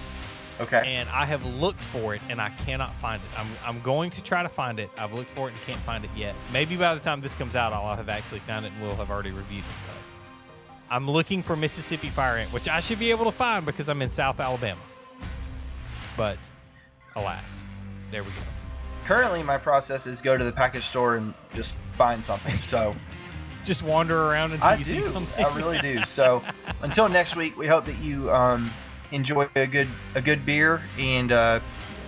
[0.62, 0.84] okay.
[0.86, 3.40] and I have looked for it and I cannot find it.
[3.40, 4.90] I'm, I'm going to try to find it.
[4.98, 6.36] I've looked for it and can't find it yet.
[6.52, 9.12] Maybe by the time this comes out, I'll have actually found it and we'll have
[9.12, 9.76] already reviewed it.
[9.88, 13.90] But I'm looking for Mississippi Fire Ant, which I should be able to find because
[13.90, 14.82] I'm in South Alabama.
[16.16, 16.38] But
[17.16, 17.64] alas,
[18.12, 18.36] there we go.
[19.06, 22.58] Currently, my process is go to the package store and just find something.
[22.60, 22.96] So
[23.66, 25.02] Just wander around until I you do.
[25.02, 25.46] see something.
[25.46, 26.06] I really do.
[26.06, 26.44] So
[26.82, 28.70] until next week, we hope that you um,
[29.14, 31.60] enjoy a good a good beer and uh,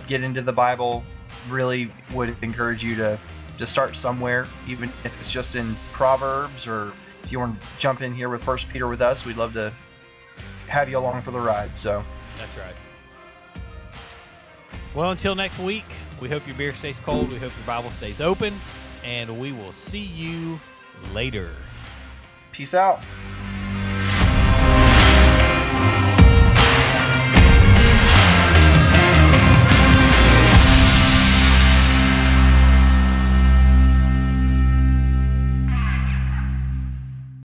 [0.06, 1.04] get into the Bible.
[1.48, 3.18] Really would encourage you to
[3.58, 6.92] to start somewhere, even if it's just in Proverbs or
[7.24, 9.24] if you want to jump in here with First Peter with us.
[9.24, 9.72] We'd love to
[10.68, 11.76] have you along for the ride.
[11.76, 12.04] So
[12.38, 12.74] That's right.
[14.94, 15.84] Well, until next week,
[16.20, 17.28] we hope your beer stays cold.
[17.30, 18.54] We hope your Bible stays open.
[19.04, 20.58] And we will see you
[21.12, 21.50] later.
[22.52, 23.02] peace out.